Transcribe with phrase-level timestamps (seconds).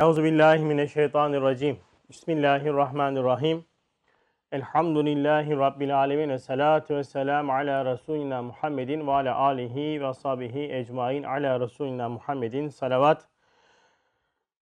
[0.00, 1.76] Euzu billahi mineşşeytanirracim.
[2.10, 3.64] Bismillahirrahmanirrahim.
[4.52, 10.72] Elhamdülillahi rabbil alamin ve salatu ve selam ala resulina Muhammedin ve ala alihi ve sahbihi
[10.72, 13.28] ecmaîn ala resulina Muhammedin salavat.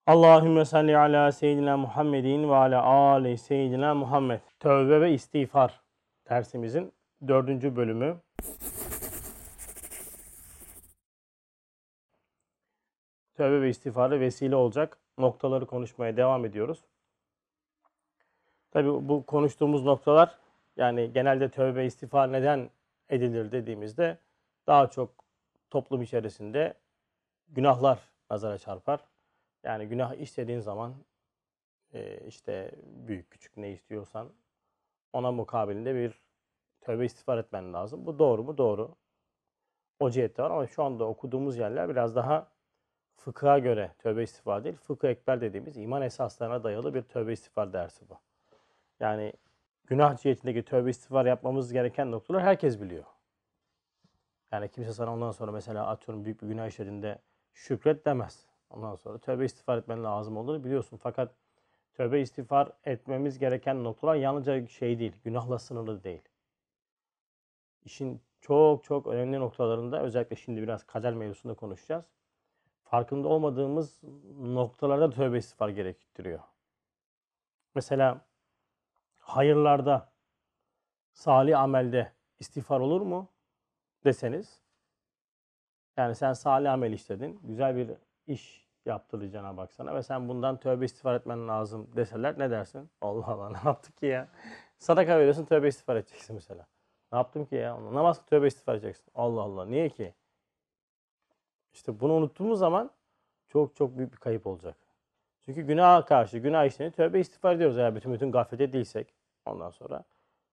[0.07, 4.41] Allahümme salli ala seyyidina Muhammedin ve ala ali seyyidina Muhammed.
[4.61, 5.81] Tövbe ve istiğfar
[6.31, 6.93] dersimizin
[7.29, 8.17] dördüncü bölümü.
[13.43, 16.85] Tövbe ve istiğfara vesile olacak noktaları konuşmaya devam ediyoruz.
[18.71, 20.39] Tabi bu konuştuğumuz noktalar
[20.77, 22.71] yani genelde tövbe ve istiğfar neden
[23.09, 24.19] edilir dediğimizde
[24.67, 25.25] daha çok
[25.71, 26.75] toplum içerisinde
[27.49, 27.99] günahlar
[28.31, 29.01] nazara çarpar.
[29.65, 30.95] Yani günah işlediğin zaman
[31.93, 34.29] e, işte büyük küçük ne istiyorsan
[35.13, 36.21] ona mukabilinde bir
[36.81, 38.07] tövbe istiğfar etmen lazım.
[38.07, 38.59] Bu doğru mu?
[38.59, 38.95] Doğru.
[40.01, 42.52] O cihette var ama şu anda okuduğumuz yerler biraz daha
[43.25, 48.09] fıkha göre tövbe istiğfar değil, fıkıh ekber dediğimiz iman esaslarına dayalı bir tövbe istiğfar dersi
[48.09, 48.19] bu.
[49.01, 49.33] Yani
[49.87, 53.05] günah cihetindeki tövbe istiğfar yapmamız gereken noktalar herkes biliyor.
[54.53, 57.19] Yani kimse sana ondan sonra mesela atıyorum büyük bir günah işlediğinde
[57.55, 58.47] şükret demez.
[58.71, 60.97] Ondan sonra tövbe istiğfar etmen lazım olduğunu biliyorsun.
[61.03, 61.35] Fakat
[61.95, 66.23] tövbe istiğfar etmemiz gereken noktalar yalnızca şey değil, günahla sınırlı değil.
[67.85, 72.05] İşin çok çok önemli noktalarında özellikle şimdi biraz kader mevzusunda konuşacağız.
[72.93, 74.01] Farkında olmadığımız
[74.41, 76.41] noktalarda tövbe istiğfar gerektiriyor.
[77.75, 78.21] Mesela
[79.19, 80.13] hayırlarda,
[81.13, 83.29] salih amelde istiğfar olur mu
[84.05, 84.61] deseniz
[85.97, 87.91] yani sen salih amel işledin, güzel bir
[88.27, 92.91] iş yaptırdı Cenab-ı Hak sana ve sen bundan tövbe istiğfar etmen lazım deseler ne dersin?
[93.01, 94.29] Allah Allah ne yaptık ki ya?
[94.79, 96.67] Sadaka veriyorsun tövbe istiğfar edeceksin mesela.
[97.13, 97.95] Ne yaptım ki ya?
[97.95, 99.07] Namaz tövbe istiğfar edeceksin.
[99.15, 100.15] Allah Allah niye ki?
[101.73, 102.91] İşte bunu unuttuğumuz zaman
[103.49, 104.77] çok çok büyük bir kayıp olacak.
[105.45, 109.15] Çünkü günaha karşı, günah işlerini tövbe istiğfar ediyoruz eğer bütün bütün gaflete değilsek.
[109.47, 110.05] Ondan sonra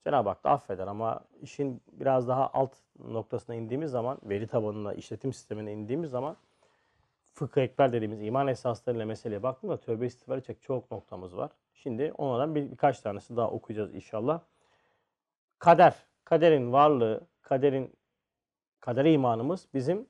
[0.04, 5.34] Cenab-ı Hak da affeder ama işin biraz daha alt noktasına indiğimiz zaman, veri tabanına, işletim
[5.34, 6.38] sistemine indiğimiz zaman
[7.34, 11.52] fıkıh ekber dediğimiz iman esaslarıyla meseleye baktığımda tövbe istiğfar edecek çok noktamız var.
[11.74, 14.42] Şimdi onlardan bir, birkaç tanesi daha okuyacağız inşallah.
[15.60, 17.96] Kader, kaderin varlığı, kaderin
[18.80, 20.08] kadere imanımız bizim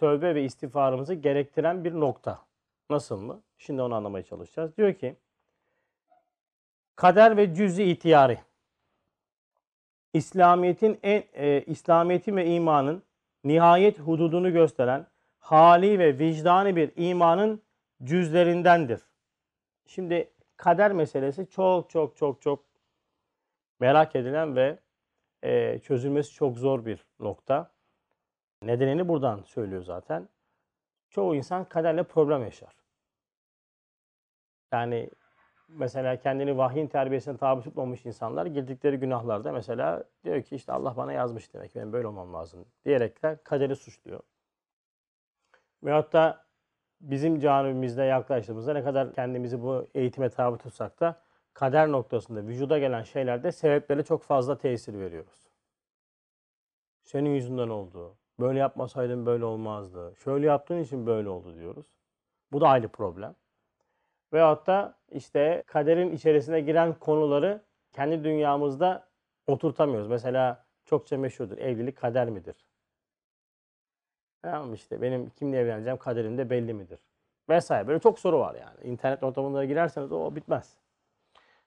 [0.00, 2.42] tövbe ve istiğfarımızı gerektiren bir nokta.
[2.90, 3.42] Nasıl mı?
[3.58, 4.76] Şimdi onu anlamaya çalışacağız.
[4.76, 5.16] Diyor ki
[6.96, 8.38] kader ve cüz-i ihtiyari
[10.12, 13.02] İslamiyet'in en e, İslamiyet'in ve imanın
[13.44, 15.06] nihayet hududunu gösteren
[15.38, 17.62] hali ve vicdani bir imanın
[18.04, 19.00] cüzlerindendir.
[19.86, 22.64] Şimdi kader meselesi çok çok çok çok
[23.80, 24.78] merak edilen ve
[25.42, 27.70] e, çözülmesi çok zor bir nokta.
[28.62, 30.28] Nedenini buradan söylüyor zaten.
[31.10, 32.76] Çoğu insan kaderle problem yaşar.
[34.72, 35.10] Yani
[35.68, 41.12] mesela kendini vahyin terbiyesine tabi tutmamış insanlar girdikleri günahlarda mesela diyor ki işte Allah bana
[41.12, 44.20] yazmış demek benim böyle olmam lazım diyerekler kaderi suçluyor.
[45.82, 46.46] Veyahut da
[47.00, 51.22] bizim canibimizde yaklaştığımızda ne kadar kendimizi bu eğitime tabi tutsak da
[51.54, 55.50] kader noktasında vücuda gelen şeylerde sebeplere çok fazla tesir veriyoruz.
[57.02, 58.19] Senin yüzünden oldu.
[58.40, 60.14] Böyle yapmasaydın böyle olmazdı.
[60.24, 61.86] Şöyle yaptığın için böyle oldu diyoruz.
[62.52, 63.34] Bu da ayrı problem.
[64.32, 67.62] Veyahut da işte kaderin içerisine giren konuları
[67.92, 69.08] kendi dünyamızda
[69.46, 70.08] oturtamıyoruz.
[70.08, 71.58] Mesela çokça meşhurdur.
[71.58, 72.56] Evlilik kader midir?
[74.42, 76.98] Tamam işte benim kimle evleneceğim kaderim de belli midir?
[77.48, 77.88] Vesaire.
[77.88, 78.76] Böyle çok soru var yani.
[78.82, 80.76] İnternet ortamına girerseniz o bitmez.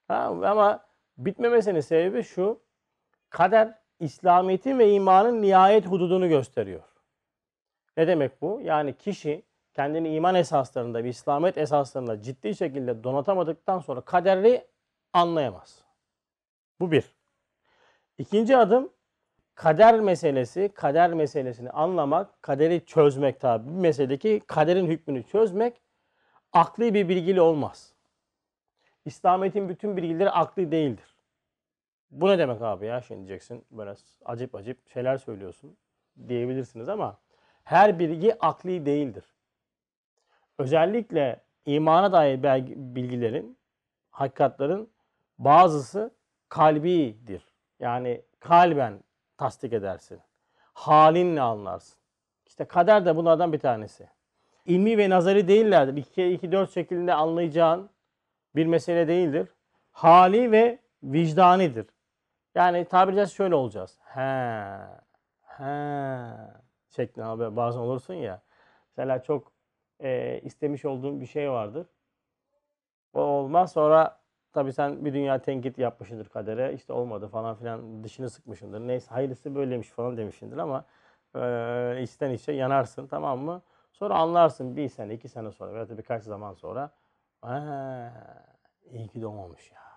[0.08, 0.86] Tamam ama
[1.18, 2.60] bitmemesinin sebebi şu.
[3.30, 6.84] Kader İslamiyet'in ve imanın nihayet hududunu gösteriyor.
[7.97, 8.62] Ne demek bu?
[8.64, 9.44] Yani kişi
[9.74, 14.68] kendini iman esaslarında ve İslamiyet esaslarında ciddi şekilde donatamadıktan sonra kaderi
[15.13, 15.84] anlayamaz.
[16.80, 17.16] Bu bir.
[18.18, 18.90] İkinci adım
[19.56, 23.69] kader meselesi, kader meselesini anlamak, kaderi çözmek tabi.
[23.69, 25.81] Bir meseledeki kaderin hükmünü çözmek
[26.53, 27.94] akli bir bilgili olmaz.
[29.06, 31.12] İslamiyet'in bütün bilgileri akli değildir.
[32.13, 33.94] Bu ne demek abi ya şimdi diyeceksin böyle
[34.25, 35.77] acip acip şeyler söylüyorsun
[36.27, 37.18] diyebilirsiniz ama
[37.63, 39.25] her bilgi akli değildir.
[40.57, 42.44] Özellikle imana dair
[42.95, 43.57] bilgilerin,
[44.12, 44.89] hakikatların
[45.38, 46.13] bazısı
[46.50, 47.44] kalbidir.
[47.80, 49.00] Yani kalben
[49.38, 50.19] tasdik edersin.
[50.74, 51.98] Halinle anlarsın.
[52.45, 54.07] İşte kader de bunlardan bir tanesi.
[54.66, 55.98] İlmi ve nazari değillerdir.
[55.98, 57.89] 2 2 4 şeklinde anlayacağın
[58.56, 59.48] bir mesele değildir.
[59.92, 61.93] Hali ve vicdanidir.
[62.56, 64.00] Yani tabiri caizse şöyle olacağız.
[64.04, 64.22] He,
[65.42, 65.64] he
[66.90, 68.42] şeklinde abi bazen olursun ya.
[68.90, 69.52] Mesela çok
[70.00, 71.88] e, istemiş olduğun bir şey vardır.
[73.14, 73.72] O olmaz.
[73.72, 74.20] Sonra
[74.54, 76.74] tabii sen bir dünya tenkit yapmışsındır kadere.
[76.74, 78.80] İşte olmadı falan filan dışını sıkmışsındır.
[78.80, 80.86] Neyse hayırlısı böyleymiş falan demişsindir ama
[81.36, 83.62] e, içten içe yanarsın tamam mı?
[83.94, 86.92] Sonra anlarsın bir sene iki sene sonra veya birkaç zaman sonra
[87.42, 88.10] "Aa,
[88.92, 89.93] iyi ki doğmamış ya.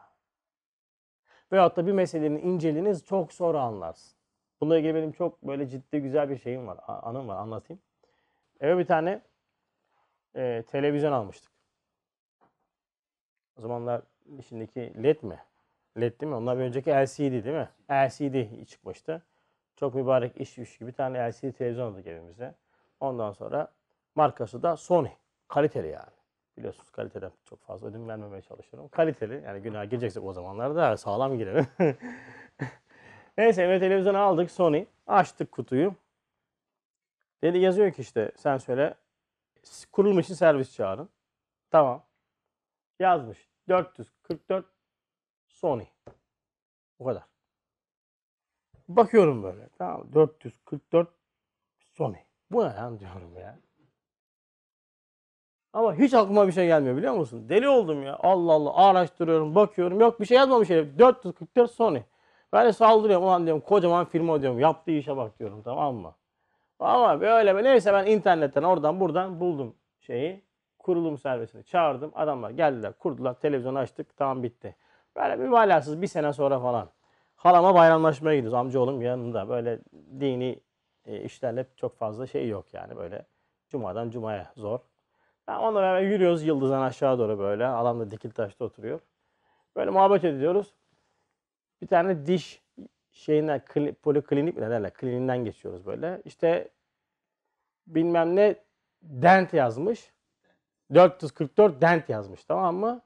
[1.52, 4.16] Veyahut da bir meselenin inceliğini çok sonra anlarsın.
[4.60, 7.82] Bununla ilgili benim çok böyle ciddi güzel bir şeyim var, anım var anlatayım.
[8.60, 9.20] Eve bir tane
[10.36, 11.52] e, televizyon almıştık.
[13.58, 14.02] O zamanlar
[14.48, 15.38] şimdiki LED mi?
[16.00, 16.36] LED değil mi?
[16.36, 17.68] Onlar önceki LCD değil mi?
[17.90, 19.22] LCD çıkmıştı.
[19.76, 22.54] Çok mübarek iş iş gibi bir tane LCD televizyon aldık evimize.
[23.00, 23.68] Ondan sonra
[24.14, 25.08] markası da Sony.
[25.48, 26.15] Kaliteli yani.
[26.58, 28.88] Biliyorsunuz kaliteden çok fazla ödün vermemeye çalışıyorum.
[28.88, 31.66] Kaliteli yani günah gireceksek o zamanlarda sağlam girelim.
[33.38, 34.84] Neyse eve televizyonu aldık Sony.
[35.06, 35.94] Açtık kutuyu.
[37.42, 38.94] Dedi yazıyor ki işte sen söyle
[39.92, 41.08] kurulum için servis çağırın.
[41.70, 42.04] Tamam.
[42.98, 43.48] Yazmış.
[43.68, 44.66] 444
[45.48, 45.86] Sony.
[46.98, 47.22] Bu kadar.
[48.88, 49.68] Bakıyorum böyle.
[49.78, 51.08] Tamam 444
[51.78, 52.16] Sony.
[52.50, 53.58] Bu ne lan diyorum ya.
[55.76, 57.48] Ama hiç aklıma bir şey gelmiyor biliyor musun?
[57.48, 58.18] Deli oldum ya.
[58.22, 60.00] Allah Allah araştırıyorum, bakıyorum.
[60.00, 60.98] Yok bir şey yazmamış herif.
[60.98, 62.00] 444 Sony.
[62.52, 63.26] Ben de saldırıyorum.
[63.26, 64.60] Ulan diyorum kocaman firma diyorum.
[64.60, 66.14] Yaptığı işe bak diyorum tamam mı?
[66.80, 70.44] Ama böyle neyse ben internetten oradan buradan buldum şeyi.
[70.78, 72.12] Kurulum servisini çağırdım.
[72.14, 73.34] Adamlar geldiler kurdular.
[73.34, 74.16] Televizyonu açtık.
[74.16, 74.76] Tamam bitti.
[75.16, 76.88] Böyle mübalağasız bir sene sonra falan.
[77.36, 78.58] Halama bayramlaşmaya gidiyoruz.
[78.58, 79.48] Amcaoğlum yanında.
[79.48, 79.78] Böyle
[80.20, 80.60] dini
[81.06, 82.96] e, işlerle çok fazla şey yok yani.
[82.96, 83.26] Böyle
[83.68, 84.78] cumadan cumaya zor.
[85.48, 87.66] Onunla beraber yürüyoruz Yıldız'dan aşağı doğru böyle.
[87.66, 89.00] Adam da Dikiltaş'ta oturuyor.
[89.76, 90.74] Böyle muhabbet ediyoruz.
[91.82, 92.62] Bir tane diş
[93.12, 94.94] şeyinden kli, poliklinik ne derler?
[94.94, 96.22] Kliniğinden geçiyoruz böyle.
[96.24, 96.68] İşte
[97.86, 98.56] bilmem ne
[99.02, 100.12] dent yazmış.
[100.94, 103.00] 444 dent yazmış tamam mı?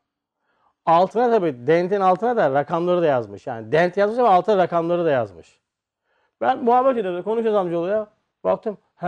[0.87, 3.47] Altına tabii dentin altına da rakamları da yazmış.
[3.47, 5.61] Yani dent yazmış ama altına rakamları da yazmış.
[6.41, 7.25] Ben muhabbet ediyoruz.
[7.25, 8.07] Konuşuyoruz amcaoğluyla.
[8.45, 8.79] Baktım.
[8.97, 9.07] He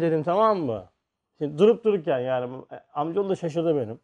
[0.00, 0.88] dedim tamam mı?
[1.38, 2.50] Şimdi durup dururken yani
[2.94, 4.00] amcaoğlu da şaşırdı benim.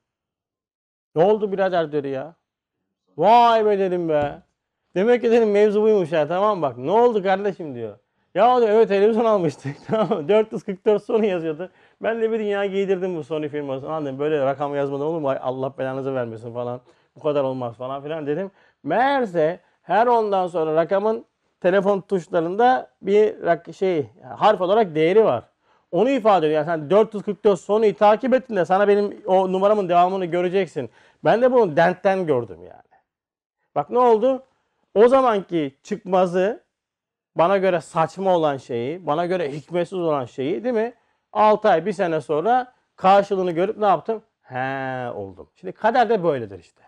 [1.15, 2.35] Ne oldu birader dedi ya.
[3.17, 4.43] Vay be dedim be.
[4.95, 6.79] Demek ki dedim mevzu buymuş ya tamam bak.
[6.79, 7.99] Ne oldu kardeşim diyor.
[8.35, 9.77] Ya diyor evet televizyon almıştık.
[9.87, 11.71] Tamam 444 Sony yazıyordu.
[12.03, 13.95] Ben de bir dünya giydirdim bu Sony firmasına.
[13.95, 15.31] Anladım böyle rakam yazmadan olur mu?
[15.31, 16.81] Allah belanızı vermesin falan.
[17.17, 18.51] Bu kadar olmaz falan filan dedim.
[18.83, 21.25] Meğerse her ondan sonra rakamın
[21.61, 23.35] telefon tuşlarında bir
[23.73, 25.45] şey harf olarak değeri var.
[25.95, 26.67] Onu ifade ediyor.
[26.67, 30.91] Yani sen 444 Sony'yi takip ettin de sana benim o numaramın devamını göreceksin.
[31.25, 33.01] Ben de bunu dentten gördüm yani.
[33.75, 34.43] Bak ne oldu?
[34.95, 36.65] O zamanki çıkmazı
[37.37, 40.95] bana göre saçma olan şeyi, bana göre hikmetsiz olan şeyi değil mi?
[41.33, 44.23] 6 ay, bir sene sonra karşılığını görüp ne yaptım?
[44.43, 45.51] He oldum.
[45.55, 46.83] Şimdi kader de böyledir işte.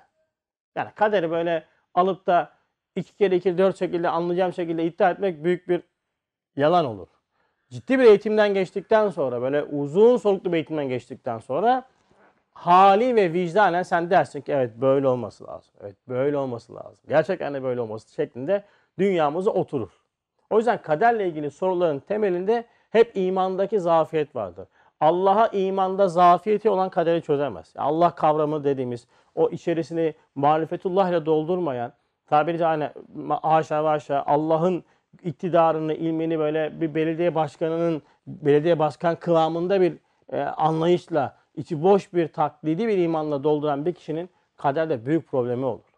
[0.76, 1.64] Yani kaderi böyle
[1.94, 2.52] alıp da
[2.96, 5.82] iki kere iki dört şekilde anlayacağım şekilde iddia etmek büyük bir
[6.56, 7.15] yalan olur.
[7.70, 11.84] Ciddi bir eğitimden geçtikten sonra böyle uzun soluklu bir eğitimden geçtikten sonra
[12.52, 15.74] hali ve vicdanen sen dersin ki evet böyle olması lazım.
[15.80, 17.04] Evet böyle olması lazım.
[17.08, 18.64] Gerçekten de böyle olması şeklinde
[18.98, 19.90] dünyamıza oturur.
[20.50, 24.68] O yüzden kaderle ilgili soruların temelinde hep imandaki zafiyet vardır.
[25.00, 27.72] Allah'a imanda zafiyeti olan kaderi çözemez.
[27.76, 31.92] Allah kavramı dediğimiz o içerisini marifetullah ile doldurmayan
[32.26, 32.92] tabiri caizse
[33.42, 34.84] haşa ve haşa Allah'ın
[35.24, 39.96] iktidarını, ilmini böyle bir belediye başkanının belediye başkan kıvamında bir
[40.32, 45.96] e, anlayışla içi boş bir taklidi bir imanla dolduran bir kişinin kaderde büyük problemi olur.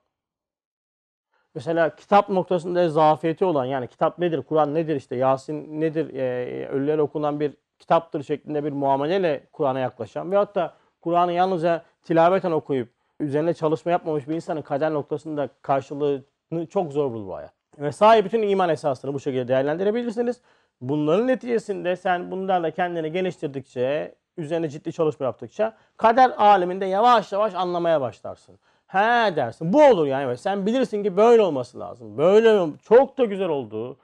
[1.55, 7.03] Mesela kitap noktasında zafiyeti olan yani kitap nedir, Kur'an nedir işte Yasin nedir, e, ölülere
[7.03, 12.89] okunan bir kitaptır şeklinde bir muameleyle Kur'an'a yaklaşan veyahut da Kur'an'ı yalnızca tilaveten okuyup
[13.21, 17.58] üzerine çalışma yapmamış bir insanın kader noktasında karşılığını çok zor bulur bu hayat.
[17.79, 20.41] Ve sahibi bütün iman esasını bu şekilde değerlendirebilirsiniz.
[20.81, 28.01] Bunların neticesinde sen bunlarla kendini geliştirdikçe, üzerine ciddi çalışma yaptıkça kader aleminde yavaş yavaş anlamaya
[28.01, 28.59] başlarsın.
[28.87, 29.73] He dersin.
[29.73, 30.37] Bu olur yani.
[30.37, 32.19] Sen bilirsin ki böyle olması lazım.
[32.19, 33.97] Böyle çok da güzel olduğu.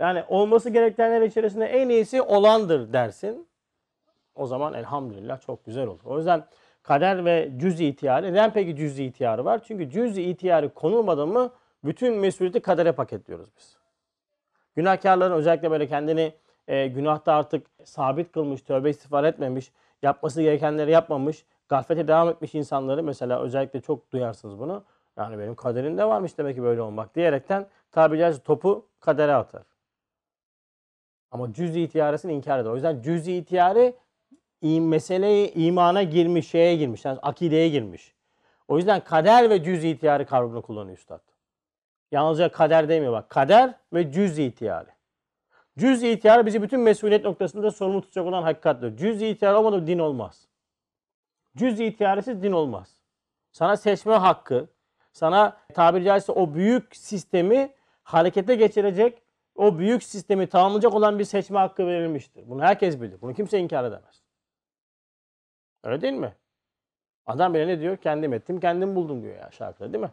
[0.00, 3.48] Yani olması gerekenler içerisinde en iyisi olandır dersin.
[4.34, 6.00] O zaman elhamdülillah çok güzel olur.
[6.04, 6.44] O yüzden
[6.82, 8.32] kader ve cüz-i ihtiyarı.
[8.32, 9.60] Neden peki cüz-i ihtiyarı var?
[9.64, 11.50] Çünkü cüz-i ihtiyarı konulmadı mı
[11.84, 13.76] bütün mesuliyeti kadere paketliyoruz biz.
[14.76, 16.34] Günahkarların özellikle böyle kendini
[16.68, 19.72] e, günahta artık sabit kılmış, tövbe istiğfar etmemiş,
[20.02, 24.84] yapması gerekenleri yapmamış, gaflete devam etmiş insanları mesela özellikle çok duyarsınız bunu.
[25.16, 29.62] Yani benim kaderimde varmış demek ki böyle olmak diyerekten tabiri caizse topu kadere atar.
[31.30, 32.70] Ama cüz-i itiyaresini inkar eder.
[32.70, 33.36] O yüzden cüz-i
[34.62, 38.14] meseleyi imana girmiş, şeye girmiş, yani akideye girmiş.
[38.68, 41.29] O yüzden kader ve cüz ihtiyarı kavramını kullanıyor üstad.
[42.12, 43.30] Yalnızca kader demiyor bak.
[43.30, 44.88] Kader ve cüz ihtiyarı.
[45.78, 48.96] Cüz ihtiyarı bizi bütün mesuliyet noktasında sorumlu tutacak olan hakikattir.
[48.96, 50.48] Cüz ihtiyar olmadan din olmaz.
[51.56, 52.96] Cüz ihtiyarısız din olmaz.
[53.52, 54.68] Sana seçme hakkı,
[55.12, 59.22] sana tabiri caizse o büyük sistemi harekete geçirecek,
[59.54, 62.48] o büyük sistemi tamamlayacak olan bir seçme hakkı verilmiştir.
[62.48, 63.20] Bunu herkes bilir.
[63.20, 64.22] Bunu kimse inkar edemez.
[65.84, 66.34] Öyle değil mi?
[67.26, 67.96] Adam bile ne diyor?
[67.96, 70.10] Kendim ettim, kendim buldum diyor ya şarkıda değil mi?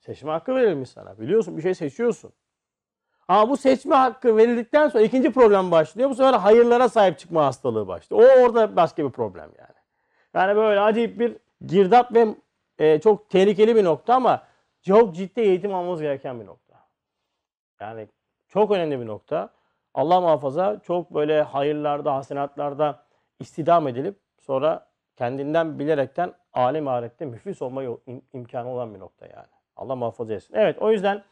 [0.00, 1.18] Seçme hakkı verilmiş sana.
[1.18, 2.32] Biliyorsun bir şey seçiyorsun.
[3.28, 6.10] Ama bu seçme hakkı verildikten sonra ikinci problem başlıyor.
[6.10, 8.22] Bu sefer hayırlara sahip çıkma hastalığı başlıyor.
[8.22, 9.74] O orada başka bir problem yani.
[10.34, 12.34] Yani böyle acayip bir girdap ve
[12.78, 14.42] e, çok tehlikeli bir nokta ama
[14.82, 16.74] çok ciddi eğitim almamız gereken bir nokta.
[17.80, 18.08] Yani
[18.48, 19.50] çok önemli bir nokta.
[19.94, 23.02] Allah muhafaza çok böyle hayırlarda, hasenatlarda
[23.40, 29.59] istidam edilip sonra kendinden bilerekten alim ahirette müflis olma im- imkanı olan bir nokta yani.
[29.80, 30.54] Allah muhafaza etsin.
[30.54, 31.22] Evet o yüzden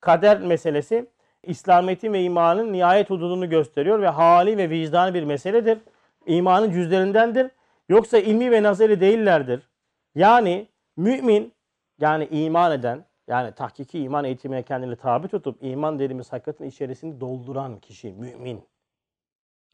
[0.00, 1.06] kader meselesi
[1.42, 5.78] İslamiyet'in ve imanın nihayet hududunu gösteriyor ve hali ve vicdanı bir meseledir.
[6.26, 7.50] İmanın cüzlerindendir.
[7.88, 9.68] Yoksa ilmi ve nazari değillerdir.
[10.14, 11.52] Yani mümin
[12.00, 17.78] yani iman eden yani tahkiki iman eğitimine kendini tabi tutup iman dediğimiz hakikatin içerisini dolduran
[17.78, 18.64] kişi mümin.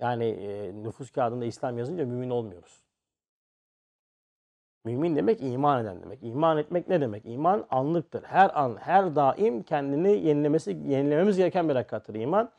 [0.01, 2.82] Yani e, nüfus kağıdında İslam yazınca mümin olmuyoruz.
[4.85, 6.19] Mümin demek iman eden demek.
[6.23, 7.23] İman etmek ne demek?
[7.27, 8.23] İman anlıktır.
[8.25, 12.51] Her an, her daim kendini yenilemesi, yenilememiz gereken bir hakikattır iman.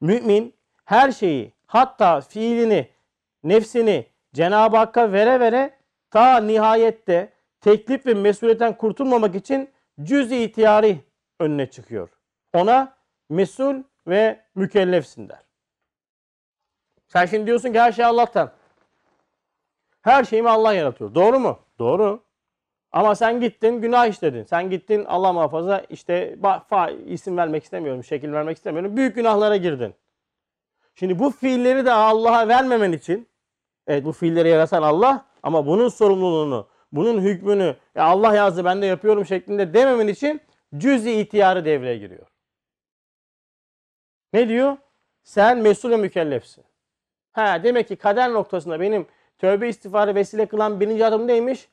[0.00, 0.54] Mümin
[0.84, 2.88] her şeyi, hatta fiilini,
[3.44, 5.78] nefsini Cenab-ı Hakk'a vere vere
[6.10, 9.70] ta nihayette teklif ve mesuliyetten kurtulmamak için
[10.02, 11.00] cüz-i ihtiyari
[11.40, 12.08] önüne çıkıyor.
[12.52, 12.96] Ona
[13.28, 15.42] mesul ve mükellefsin der.
[17.08, 18.52] Sen şimdi diyorsun ki her şey Allah'tan.
[20.06, 21.14] Her şeyimi Allah yaratıyor.
[21.14, 21.58] Doğru mu?
[21.78, 22.22] Doğru.
[22.92, 24.44] Ama sen gittin günah işledin.
[24.44, 28.96] Sen gittin Allah muhafaza işte fa- isim vermek istemiyorum, şekil vermek istemiyorum.
[28.96, 29.94] Büyük günahlara girdin.
[30.94, 33.28] Şimdi bu fiilleri de Allah'a vermemen için
[33.86, 38.86] evet bu fiilleri yaratan Allah ama bunun sorumluluğunu, bunun hükmünü ya Allah yazdı ben de
[38.86, 40.40] yapıyorum şeklinde dememen için
[40.76, 42.26] cüz-i ihtiyarı devreye giriyor.
[44.32, 44.76] Ne diyor?
[45.22, 46.64] Sen mesul ve mükellefsin.
[47.32, 49.06] Ha demek ki kader noktasında benim
[49.38, 51.68] tövbe istiğfarı vesile kılan birinci adım neymiş?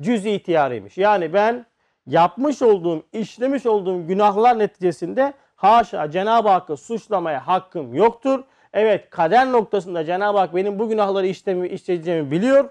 [0.00, 0.98] Cüz-i ihtiyarıymış.
[0.98, 1.66] Yani ben
[2.06, 8.44] yapmış olduğum, işlemiş olduğum günahlar neticesinde haşa Cenab-ı Hakk'ı suçlamaya hakkım yoktur.
[8.72, 12.70] Evet kader noktasında Cenab-ı Hak benim bu günahları işlemi, işleyeceğimi biliyor.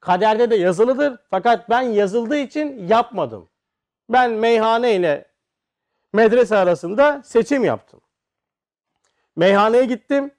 [0.00, 1.18] Kaderde de yazılıdır.
[1.30, 3.48] Fakat ben yazıldığı için yapmadım.
[4.08, 5.24] Ben meyhane ile
[6.12, 8.00] medrese arasında seçim yaptım.
[9.36, 10.30] Meyhaneye gittim.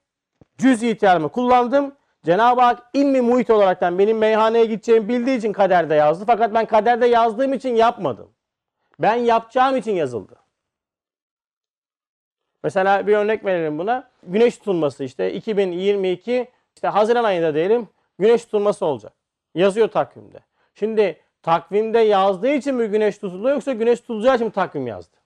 [0.58, 1.96] Cüz ihtiyarımı kullandım.
[2.25, 6.24] Cenab-ı Hak ilmi muhit olaraktan benim meyhaneye gideceğimi bildiği için kaderde yazdı.
[6.27, 8.32] Fakat ben kaderde yazdığım için yapmadım.
[9.00, 10.36] Ben yapacağım için yazıldı.
[12.63, 14.10] Mesela bir örnek verelim buna.
[14.24, 17.88] Güneş tutulması işte 2022 işte Haziran ayında diyelim
[18.20, 19.13] güneş tutulması olacak.
[19.56, 20.39] Yazıyor takvimde.
[20.75, 25.18] Şimdi takvimde yazdığı için mi güneş tutuluyor yoksa güneş tutulacağı için mi takvim yazdı?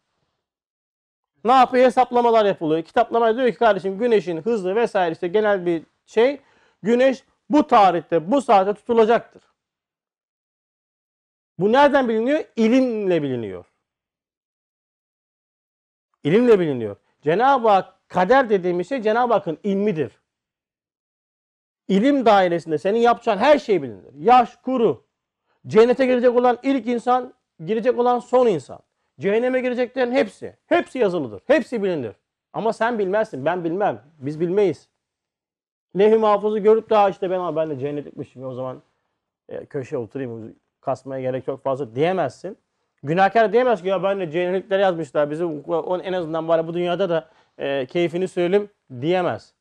[1.43, 1.85] Ne yapıyor?
[1.85, 2.83] Hesaplamalar yapılıyor.
[2.83, 6.39] Kitaplama diyor ki kardeşim güneşin hızı vesaire işte genel bir şey.
[6.83, 9.43] Güneş bu tarihte bu saate tutulacaktır.
[11.59, 12.43] Bu nereden biliniyor?
[12.55, 13.65] İlimle biliniyor.
[16.23, 16.95] İlimle biliniyor.
[17.21, 20.11] Cenab-ı Hak kader dediğimiz şey Cenab-ı Hakk'ın ilmidir.
[21.87, 24.13] İlim dairesinde senin yapacağın her şey bilinir.
[24.13, 25.05] Yaş, kuru.
[25.67, 27.33] Cennete girecek olan ilk insan,
[27.65, 28.79] girecek olan son insan.
[29.19, 30.57] Cehenneme gireceklerin hepsi.
[30.65, 31.41] Hepsi yazılıdır.
[31.47, 32.15] Hepsi bilinir.
[32.53, 33.45] Ama sen bilmezsin.
[33.45, 34.03] Ben bilmem.
[34.19, 34.89] Biz bilmeyiz.
[35.99, 38.81] Levh-i görüp daha işte ben, ben de cennetlikmişim o zaman
[39.49, 42.57] e, köşeye oturayım kasmaya gerek yok fazla diyemezsin.
[43.03, 47.09] Günahkar diyemez ki ya ben de cennetlikleri yazmışlar bizi on en azından bari bu dünyada
[47.09, 48.69] da e, keyfini söyleyeyim
[49.01, 49.53] diyemez.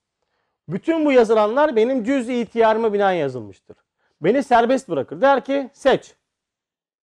[0.68, 3.76] Bütün bu yazılanlar benim cüz-i ihtiyarıma binaen yazılmıştır.
[4.20, 5.20] Beni serbest bırakır.
[5.20, 6.14] Der ki seç.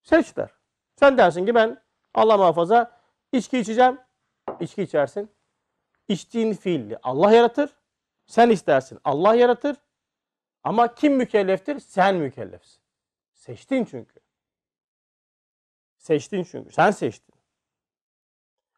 [0.03, 0.49] Seç der.
[0.95, 1.81] Sen dersin ki ben
[2.13, 2.91] Allah muhafaza
[3.31, 3.97] içki içeceğim.
[4.59, 5.29] İçki içersin.
[6.07, 7.69] İçtiğin fiili Allah yaratır.
[8.31, 8.99] Sen istersin.
[9.03, 9.77] Allah yaratır.
[10.63, 11.79] Ama kim mükelleftir?
[11.79, 12.81] Sen mükellefsin.
[13.33, 14.19] Seçtin çünkü.
[15.97, 16.71] Seçtin çünkü.
[16.71, 17.35] Sen seçtin.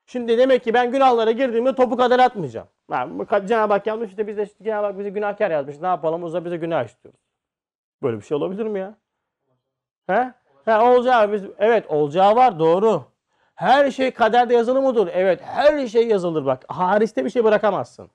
[0.06, 2.68] Şimdi demek ki ben günahlara girdiğimde topu kadar atmayacağım.
[2.92, 5.80] Yani Cenab-ı Hak yapmış işte biz de işte Cenab-ı Hak bizi günahkar yazmış.
[5.80, 6.24] Ne yapalım?
[6.24, 7.20] O bize günah işliyoruz.
[8.04, 8.96] Böyle bir şey olabilir mi ya?
[10.08, 10.34] He?
[10.66, 13.06] He olacağı biz evet olacağı var doğru.
[13.56, 15.10] Her şey kaderde yazılı mıdır?
[15.14, 16.66] Evet her şey yazılır bak.
[16.68, 18.10] Hariste bir şey bırakamazsın.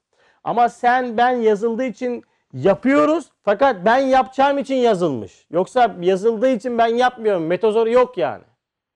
[0.44, 5.46] Ama sen ben yazıldığı için yapıyoruz fakat ben yapacağım için yazılmış.
[5.50, 7.46] Yoksa yazıldığı için ben yapmıyorum.
[7.46, 8.44] Metazoru yok yani.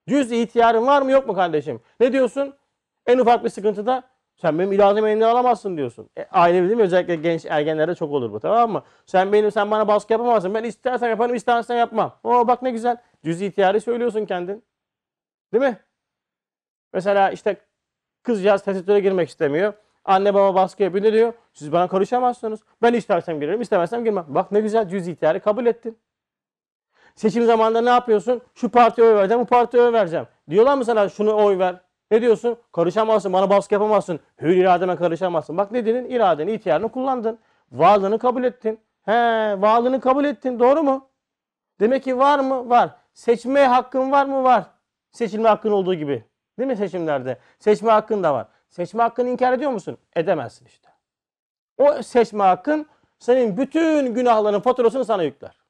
[0.08, 1.80] Cüz ihtiyarın var mı yok mu kardeşim?
[2.00, 2.54] Ne diyorsun?
[3.06, 4.02] En ufak bir sıkıntıda
[4.36, 6.10] sen benim irademi eline alamazsın diyorsun.
[6.18, 6.80] E, aile değil?
[6.80, 8.82] Özellikle genç ergenlerde çok olur bu tamam mı?
[9.06, 10.54] Sen benim sen bana baskı yapamazsın.
[10.54, 12.18] Ben istersen yaparım istersen yapmam.
[12.24, 12.96] Oo bak ne güzel.
[13.24, 14.64] Cüz ihtiyarı söylüyorsun kendin.
[15.52, 15.76] Değil mi?
[16.92, 17.56] Mesela işte
[18.22, 19.72] kızcağız tesettüre girmek istemiyor.
[20.04, 21.04] Anne baba baskı yapıyor.
[21.04, 21.32] Ne diyor?
[21.52, 22.60] Siz bana karışamazsınız.
[22.82, 24.24] Ben istersem girerim, istemezsem girmem.
[24.28, 25.98] Bak ne güzel cüz ihtiyarı kabul ettin.
[27.14, 28.40] Seçim zamanında ne yapıyorsun?
[28.54, 30.26] Şu partiye oy vereceğim, bu partiye oy vereceğim.
[30.50, 31.76] Diyorlar mı sana şunu oy ver?
[32.10, 32.56] Ne diyorsun?
[32.72, 34.20] Karışamazsın, bana baskı yapamazsın.
[34.40, 35.56] Hür irademe karışamazsın.
[35.56, 36.04] Bak ne dedin?
[36.04, 37.38] İradeni, ihtiyarını kullandın.
[37.72, 38.80] Varlığını kabul ettin.
[39.02, 39.12] He,
[39.60, 40.58] varlığını kabul ettin.
[40.58, 41.08] Doğru mu?
[41.80, 42.70] Demek ki var mı?
[42.70, 42.90] Var.
[43.14, 44.42] Seçme hakkın var mı?
[44.42, 44.64] Var.
[45.10, 46.24] Seçilme hakkın olduğu gibi.
[46.58, 47.38] Değil mi seçimlerde?
[47.58, 48.46] Seçme hakkın da var.
[48.72, 49.98] Seçme hakkını inkar ediyor musun?
[50.16, 50.88] Edemezsin işte.
[51.78, 52.86] O seçme hakkın
[53.18, 55.60] senin bütün günahların faturasını sana yükler.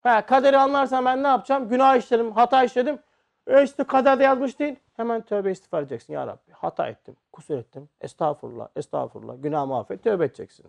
[0.00, 1.68] Ha, kaderi anlarsan ben ne yapacağım?
[1.68, 2.98] Günah işledim, hata işledim.
[3.46, 4.76] E işte kaderde yazmış değil.
[4.96, 6.12] Hemen tövbe istiğfar edeceksin.
[6.12, 7.88] Ya Rabbi hata ettim, kusur ettim.
[8.00, 9.34] Estağfurullah, estağfurullah.
[9.38, 10.66] Günah mağfiret, tövbe edeceksin.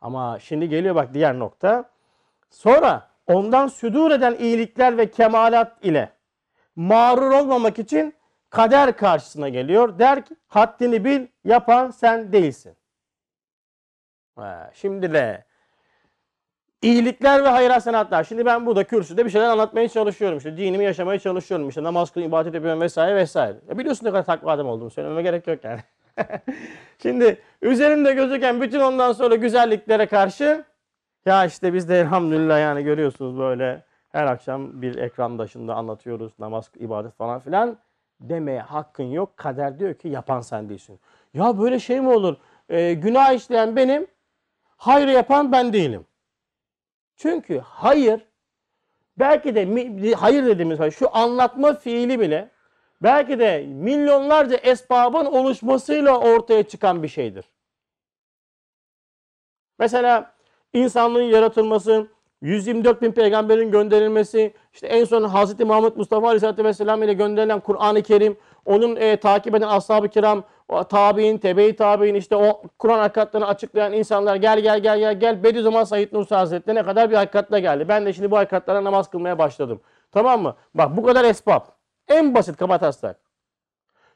[0.00, 1.90] Ama şimdi geliyor bak diğer nokta.
[2.50, 6.12] Sonra ondan südur eden iyilikler ve kemalat ile
[6.76, 8.17] mağrur olmamak için
[8.50, 9.98] kader karşısına geliyor.
[9.98, 12.76] Der ki haddini bil yapan sen değilsin.
[14.36, 15.44] Ha, şimdi de
[16.82, 18.24] iyilikler ve hayır hasenatlar.
[18.24, 20.38] Şimdi ben burada kürsüde bir şeyler anlatmaya çalışıyorum.
[20.38, 21.68] İşte dinimi yaşamaya çalışıyorum.
[21.68, 23.56] İşte namaz kılıyorum, ibadet yapıyorum vesaire vesaire.
[23.68, 25.80] Ya biliyorsun ne kadar takva adam olduğumu söylememe gerek yok yani.
[27.02, 30.64] Şimdi üzerimde gözüken bütün ondan sonra güzelliklere karşı
[31.26, 36.70] ya işte biz de elhamdülillah yani görüyorsunuz böyle her akşam bir ekran başında anlatıyoruz namaz,
[36.78, 37.78] ibadet falan filan
[38.20, 39.36] demeye hakkın yok.
[39.36, 41.00] Kader diyor ki yapan sen değilsin.
[41.34, 42.36] Ya böyle şey mi olur?
[42.68, 44.06] Ee, günah işleyen benim,
[44.76, 46.06] hayır yapan ben değilim.
[47.16, 48.26] Çünkü hayır
[49.18, 52.50] belki de hayır dediğimiz şu anlatma fiili bile
[53.02, 57.44] belki de milyonlarca esbabın oluşmasıyla ortaya çıkan bir şeydir.
[59.78, 60.34] Mesela
[60.72, 62.06] insanlığın yaratılması,
[62.42, 65.60] 124 bin peygamberin gönderilmesi, işte en son Hz.
[65.60, 70.44] Muhammed Mustafa Aleyhisselatü Vesselam ile gönderilen Kur'an-ı Kerim, onun e, takip eden ashab-ı kiram,
[70.90, 75.84] tabi'in, tebe-i tabi'in, işte o Kur'an hakikatlerini açıklayan insanlar gel gel gel gel gel Bediüzzaman
[75.84, 77.88] Said Nursi Hazretleri ne kadar bir hakikatle geldi.
[77.88, 79.80] Ben de şimdi bu hakikatlara namaz kılmaya başladım.
[80.12, 80.56] Tamam mı?
[80.74, 81.62] Bak bu kadar esbab.
[82.08, 83.27] En basit kabataslak.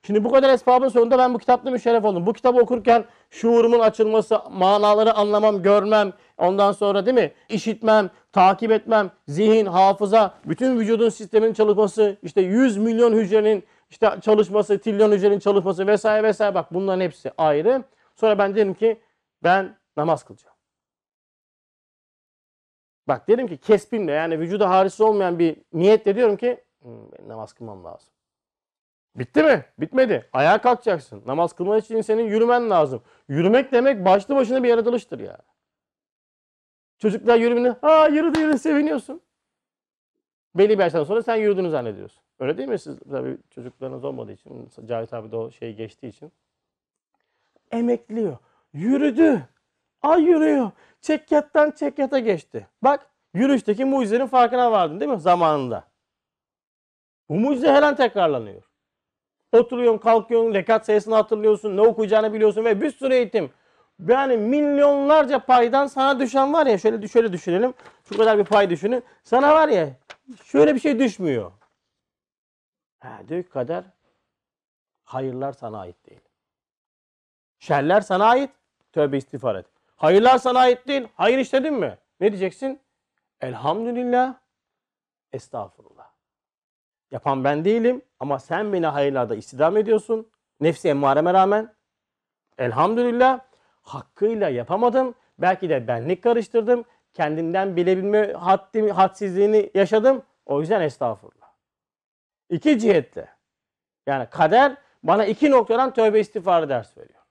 [0.07, 2.27] Şimdi bu kadar esbabın sonunda ben bu kitapla müşerref oldum.
[2.27, 7.33] Bu kitabı okurken şuurumun açılması, manaları anlamam, görmem, ondan sonra değil mi?
[7.49, 14.81] İşitmem, takip etmem, zihin, hafıza, bütün vücudun sistemin çalışması, işte 100 milyon hücrenin işte çalışması,
[14.81, 17.83] trilyon hücrenin çalışması vesaire vesaire bak bunların hepsi ayrı.
[18.17, 19.01] Sonra ben dedim ki
[19.45, 20.57] ben namaz kılacağım.
[23.09, 27.85] Bak dedim ki kesbimle yani vücuda harisi olmayan bir niyetle diyorum ki "Hmm, namaz kılmam
[27.85, 28.09] lazım.
[29.17, 29.65] Bitti mi?
[29.79, 30.29] Bitmedi.
[30.33, 31.23] Ayağa kalkacaksın.
[31.27, 33.03] Namaz kılman için senin yürümen lazım.
[33.29, 35.39] Yürümek demek başlı başına bir yaratılıştır ya.
[36.99, 39.21] Çocuklar yürümünü, ha yürüdü yürüdü seviniyorsun.
[40.55, 42.23] Belli bir yaştan sonra sen yürüdüğünü zannediyorsun.
[42.41, 42.99] Öyle değil mi siz?
[43.11, 46.33] Tabii çocuklarınız olmadığı için, Cahit abi de o şey geçtiği için.
[47.71, 48.37] Emekliyor.
[48.73, 49.49] Yürüdü.
[50.03, 50.71] Ay yürüyor.
[51.01, 52.69] Çekyattan çekyata geçti.
[52.83, 55.85] Bak yürüyüşteki mucizenin farkına vardın değil mi zamanında?
[57.29, 58.72] Bu mucize her an tekrarlanıyor.
[59.53, 63.51] Oturuyorsun, kalkıyorsun, rekat sayısını hatırlıyorsun, ne okuyacağını biliyorsun ve bir sürü eğitim.
[64.09, 67.75] Yani milyonlarca paydan sana düşen var ya şöyle şöyle düşünelim.
[68.05, 69.05] Şu kadar bir pay düşünün.
[69.25, 69.89] Sana var ya
[70.45, 71.53] şöyle bir şey düşmüyor.
[72.99, 73.85] Ha, diyor ki kader
[75.05, 76.21] hayırlar sana ait değil.
[77.59, 78.51] Şerler sana ait.
[78.93, 79.67] Tövbe istiğfar et.
[79.97, 81.09] Hayırlar sana ait değil.
[81.15, 81.99] Hayır işledin mi?
[82.21, 82.81] Ne diyeceksin?
[83.41, 84.35] Elhamdülillah.
[85.33, 85.92] Estağfurullah.
[87.13, 90.31] Yapan ben değilim ama sen beni hayırlarda istidam ediyorsun.
[90.61, 91.75] Nefsi emmareme rağmen.
[92.59, 93.41] Elhamdülillah
[93.83, 95.15] hakkıyla yapamadım.
[95.39, 96.85] Belki de benlik karıştırdım.
[97.15, 100.23] Kendimden bilebilme haddim, hadsizliğini yaşadım.
[100.47, 101.53] O yüzden estağfurullah.
[102.51, 103.29] İki cihetle.
[104.07, 107.23] Yani kader bana iki noktadan tövbe istiğfarı ders veriyor.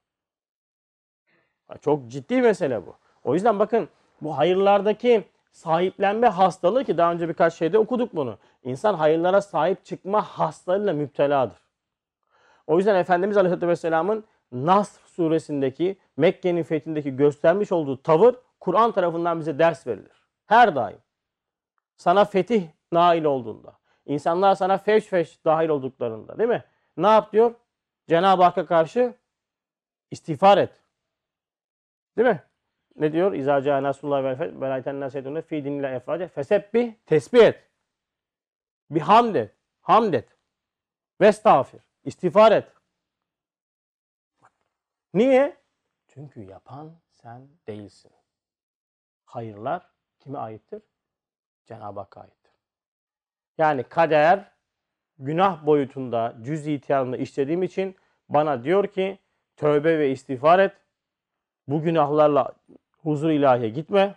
[1.81, 2.95] Çok ciddi mesele bu.
[3.23, 3.89] O yüzden bakın
[4.21, 8.37] bu hayırlardaki sahiplenme hastalığı ki daha önce birkaç şeyde okuduk bunu.
[8.63, 11.57] İnsan hayırlara sahip çıkma hastalığıyla müpteladır.
[12.67, 19.59] O yüzden Efendimiz Aleyhisselatü Vesselam'ın Nasr suresindeki Mekke'nin fethindeki göstermiş olduğu tavır Kur'an tarafından bize
[19.59, 20.27] ders verilir.
[20.45, 20.97] Her daim.
[21.97, 23.73] Sana fetih nail olduğunda,
[24.05, 26.63] insanlar sana feş feş dahil olduklarında değil mi?
[26.97, 27.53] Ne yap diyor?
[28.07, 29.13] Cenab-ı Hakk'a karşı
[30.11, 30.81] istiğfar et.
[32.17, 32.43] Değil mi?
[32.95, 33.33] Ne diyor?
[33.33, 37.69] İza ca nasrullah vel feth ve rayten nasetune fi dinillah efrace fesebbih tesbih et.
[38.89, 39.55] Bir hamd et.
[39.81, 40.37] Hamd et.
[41.21, 41.81] Ve estağfir.
[42.03, 42.67] İstiğfar et.
[45.13, 45.57] Niye?
[46.07, 48.11] Çünkü yapan sen değilsin.
[49.25, 50.81] Hayırlar kime aittir?
[51.65, 52.51] Cenab-ı Hakk'a aittir.
[53.57, 54.51] Yani kader
[55.19, 57.95] günah boyutunda cüz itiyanını işlediğim için
[58.29, 59.19] bana diyor ki
[59.55, 60.73] tövbe ve istiğfar et.
[61.67, 62.53] Bu günahlarla
[63.03, 64.15] huzur ilahiye gitme.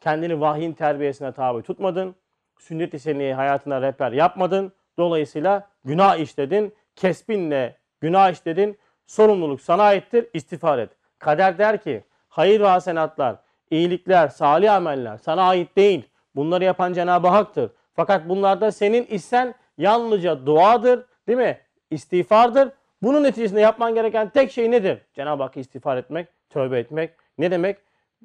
[0.00, 2.14] Kendini vahyin terbiyesine tabi tutmadın.
[2.58, 4.72] Sünnet-i seniye hayatına rehber yapmadın.
[4.98, 6.74] Dolayısıyla günah işledin.
[6.96, 8.78] Kesbinle günah işledin.
[9.06, 10.26] Sorumluluk sana aittir.
[10.32, 10.90] İstiğfar et.
[11.18, 13.36] Kader der ki hayır ve hasenatlar,
[13.70, 16.08] iyilikler, salih ameller sana ait değil.
[16.36, 17.70] Bunları yapan Cenab-ı Hak'tır.
[17.94, 21.58] Fakat bunlarda senin isten yalnızca duadır, değil mi?
[21.90, 22.68] İstiğfardır.
[23.02, 24.98] Bunun neticesinde yapman gereken tek şey nedir?
[25.14, 27.10] Cenab-ı Hakk'a istiğfar etmek, tövbe etmek.
[27.38, 27.78] Ne demek?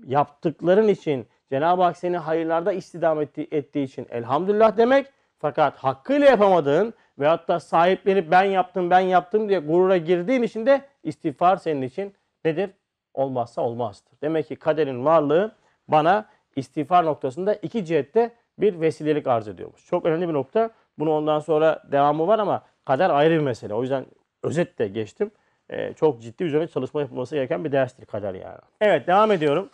[0.05, 5.07] Yaptıkların için Cenab-ı Hak seni hayırlarda istidam ettiği, için elhamdülillah demek.
[5.39, 10.81] Fakat hakkıyla yapamadığın veyahut da sahiplenip ben yaptım ben yaptım diye gurura girdiğin için de
[11.03, 12.13] istiğfar senin için
[12.45, 12.69] nedir?
[13.13, 14.13] Olmazsa olmazdır.
[14.21, 15.55] Demek ki kaderin varlığı
[15.87, 19.85] bana istiğfar noktasında iki cihette bir vesilelik arz ediyormuş.
[19.85, 20.69] Çok önemli bir nokta.
[20.99, 23.73] Bunu ondan sonra devamı var ama kader ayrı bir mesele.
[23.73, 24.05] O yüzden
[24.43, 25.31] özetle geçtim.
[25.69, 28.59] Ee, çok ciddi üzerine çalışma yapılması gereken bir derstir kader yani.
[28.81, 29.69] Evet devam ediyorum.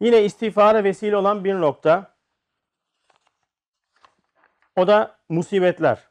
[0.00, 2.14] Yine istiğfara vesile olan bir nokta.
[4.76, 6.08] O da musibetler.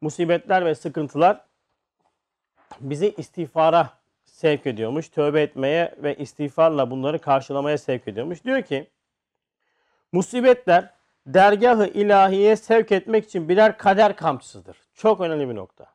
[0.00, 1.44] Musibetler ve sıkıntılar
[2.80, 3.90] bizi istiğfara
[4.24, 5.08] sevk ediyormuş.
[5.08, 8.44] Tövbe etmeye ve istiğfarla bunları karşılamaya sevk ediyormuş.
[8.44, 8.90] Diyor ki
[10.12, 10.90] musibetler
[11.26, 14.76] dergahı ilahiye sevk etmek için birer kader kamçısıdır.
[14.94, 15.86] Çok önemli bir nokta.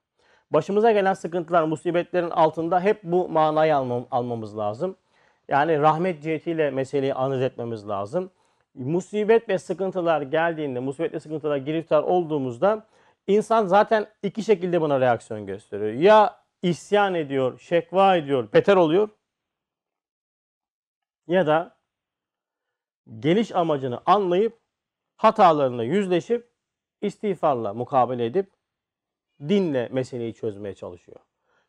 [0.52, 4.96] Başımıza gelen sıkıntılar, musibetlerin altında hep bu manayı almam, almamız lazım.
[5.48, 8.32] Yani rahmet cihetiyle meseleyi analiz etmemiz lazım.
[8.76, 12.88] Musibet ve sıkıntılar geldiğinde, musibet ve sıkıntılar giriftar olduğumuzda
[13.28, 15.92] insan zaten iki şekilde buna reaksiyon gösteriyor.
[15.92, 19.10] Ya isyan ediyor, şekva ediyor, beter oluyor.
[21.28, 21.76] Ya da
[23.20, 24.60] geliş amacını anlayıp
[25.16, 26.50] hatalarını yüzleşip
[27.02, 28.52] istiğfarla mukabele edip
[29.40, 31.20] dinle meseleyi çözmeye çalışıyor.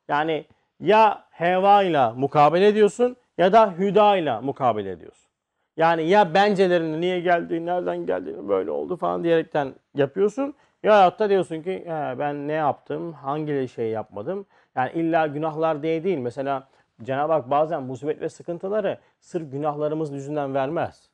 [0.09, 0.47] Yani
[0.81, 5.31] ya heva ile mukabele ediyorsun ya da hüda ile mukabele ediyorsun.
[5.77, 10.55] Yani ya bencelerini niye geldiğini, nereden geldiğini böyle oldu falan diyerekten yapıyorsun.
[10.83, 14.47] Ya da diyorsun ki He, ben ne yaptım, hangi şey yapmadım.
[14.77, 16.19] Yani illa günahlar diye değil.
[16.19, 16.69] Mesela
[17.03, 21.11] Cenab-ı Hak bazen musibet ve sıkıntıları sırf günahlarımız yüzünden vermez.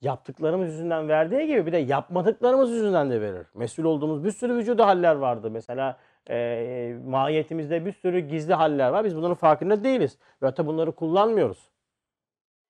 [0.00, 3.46] Yaptıklarımız yüzünden verdiği gibi bir de yapmadıklarımız yüzünden de verir.
[3.54, 5.50] Mesul olduğumuz bir sürü vücuda haller vardı.
[5.50, 5.96] Mesela
[6.28, 9.04] e, mahiyetimizde bir sürü gizli haller var.
[9.04, 10.18] Biz bunların farkında değiliz.
[10.42, 11.70] Ve hatta bunları kullanmıyoruz.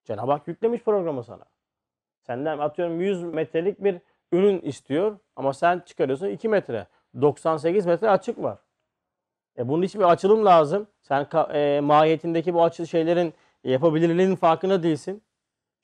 [0.03, 1.45] Cenab-ı Hak yüklemiş programı sana.
[2.21, 3.97] Senden atıyorum 100 metrelik bir
[4.31, 6.87] ürün istiyor ama sen çıkarıyorsun 2 metre.
[7.21, 8.57] 98 metre açık var.
[9.57, 10.87] E bunun için bir açılım lazım.
[11.01, 13.33] Sen e, mahiyetindeki bu açıl şeylerin
[13.63, 15.23] yapabilirliğinin farkında değilsin.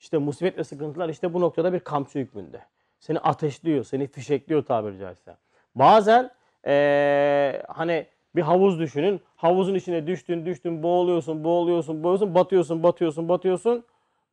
[0.00, 2.60] İşte musibet ve sıkıntılar işte bu noktada bir kamçı hükmünde.
[3.00, 5.36] Seni ateşliyor, seni fişekliyor tabiri caizse.
[5.74, 6.30] Bazen
[6.66, 9.20] ee, hani bir havuz düşünün.
[9.36, 13.84] Havuzun içine düştün, düştün, boğuluyorsun, boğuluyorsun, boğuluyorsun, batıyorsun, batıyorsun, batıyorsun.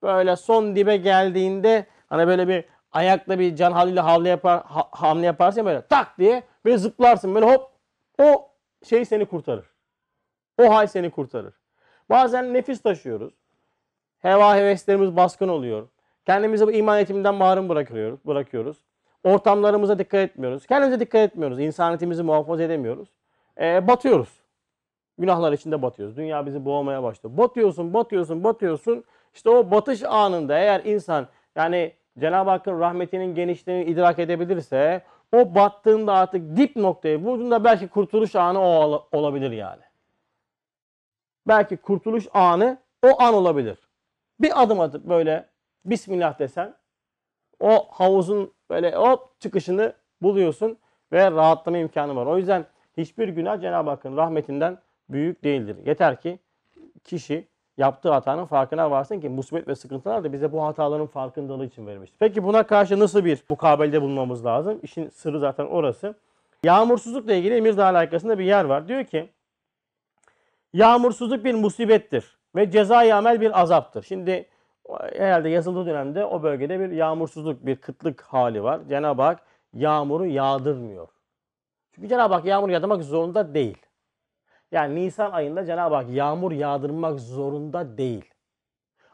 [0.03, 5.25] Böyle son dibe geldiğinde hani böyle bir ayakla bir can haliyle havle yapar, ha, hamle
[5.25, 7.71] yaparsın ya böyle tak diye böyle zıplarsın böyle hop
[8.19, 8.49] o
[8.85, 9.65] şey seni kurtarır.
[10.57, 11.53] O hal seni kurtarır.
[12.09, 13.33] Bazen nefis taşıyoruz.
[14.19, 15.87] Heva heveslerimiz baskın oluyor.
[16.25, 18.19] Kendimizi bu iman etiminden mahrum bırakıyoruz.
[18.25, 18.77] bırakıyoruz.
[19.25, 20.67] Ortamlarımıza dikkat etmiyoruz.
[20.67, 21.59] Kendimize dikkat etmiyoruz.
[21.59, 23.09] İnsaniyetimizi muhafaza edemiyoruz.
[23.61, 24.29] E, batıyoruz.
[25.17, 26.17] Günahlar içinde batıyoruz.
[26.17, 27.37] Dünya bizi boğmaya başlıyor.
[27.37, 29.03] Batıyorsun, batıyorsun, batıyorsun.
[29.33, 35.01] İşte o batış anında eğer insan yani Cenab-ı Hakk'ın rahmetinin genişliğini idrak edebilirse
[35.33, 39.81] o battığında artık dip noktaya vurduğunda belki kurtuluş anı o olabilir yani.
[41.47, 43.77] Belki kurtuluş anı o an olabilir.
[44.39, 45.49] Bir adım atıp böyle
[45.85, 46.75] Bismillah desen
[47.59, 50.77] o havuzun böyle hop çıkışını buluyorsun
[51.11, 52.25] ve rahatlama imkanı var.
[52.25, 52.65] O yüzden
[52.97, 54.77] hiçbir günah Cenab-ı Hakk'ın rahmetinden
[55.09, 55.77] büyük değildir.
[55.85, 56.39] Yeter ki
[57.03, 61.87] kişi yaptığı hatanın farkına varsın ki musibet ve sıkıntılar da bize bu hataların farkındalığı için
[61.87, 62.17] verilmiştir.
[62.19, 64.79] Peki buna karşı nasıl bir mukabelede bulunmamız lazım?
[64.83, 66.15] İşin sırrı zaten orası.
[66.63, 68.87] Yağmursuzlukla ilgili Emirdağ alakasında bir yer var.
[68.87, 69.29] Diyor ki
[70.73, 74.03] yağmursuzluk bir musibettir ve cezai amel bir azaptır.
[74.03, 74.45] Şimdi
[74.89, 78.81] herhalde yazıldığı dönemde o bölgede bir yağmursuzluk, bir kıtlık hali var.
[78.89, 79.39] Cenab-ı Hak
[79.73, 81.07] yağmuru yağdırmıyor.
[81.91, 83.77] Çünkü Cenab-ı Hak yağmur yağdırmak zorunda değil.
[84.71, 88.33] Yani Nisan ayında Cenab-ı Hak yağmur yağdırmak zorunda değil.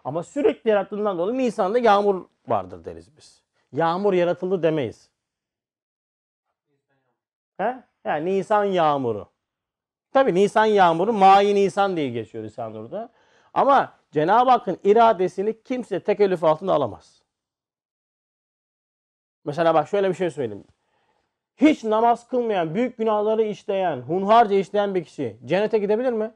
[0.04, 3.44] Ama sürekli yarattığından dolayı Nisan'da yağmur vardır deriz biz.
[3.72, 5.10] Yağmur yaratıldı demeyiz.
[7.58, 7.84] He?
[8.06, 9.28] Yani Nisan yağmuru.
[10.14, 13.10] Tabi Nisan yağmuru Mai Nisan diye geçiyor Lisanur'da.
[13.54, 17.22] Ama Cenab-ı Hakk'ın iradesini kimse tekellüf altında alamaz.
[19.46, 20.64] Mesela bak şöyle bir şey söyleyeyim.
[21.58, 26.34] Hiç namaz kılmayan, büyük günahları işleyen, hunharca işleyen bir kişi cennete gidebilir mi?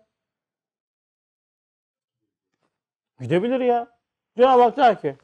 [3.19, 3.87] Gidebilir ya.
[4.37, 5.15] Cenab-ı Hak der ki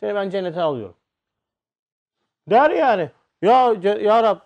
[0.00, 0.96] seni ben cennete alıyorum.
[2.50, 3.10] Der yani.
[3.42, 4.38] Ya, ya Rab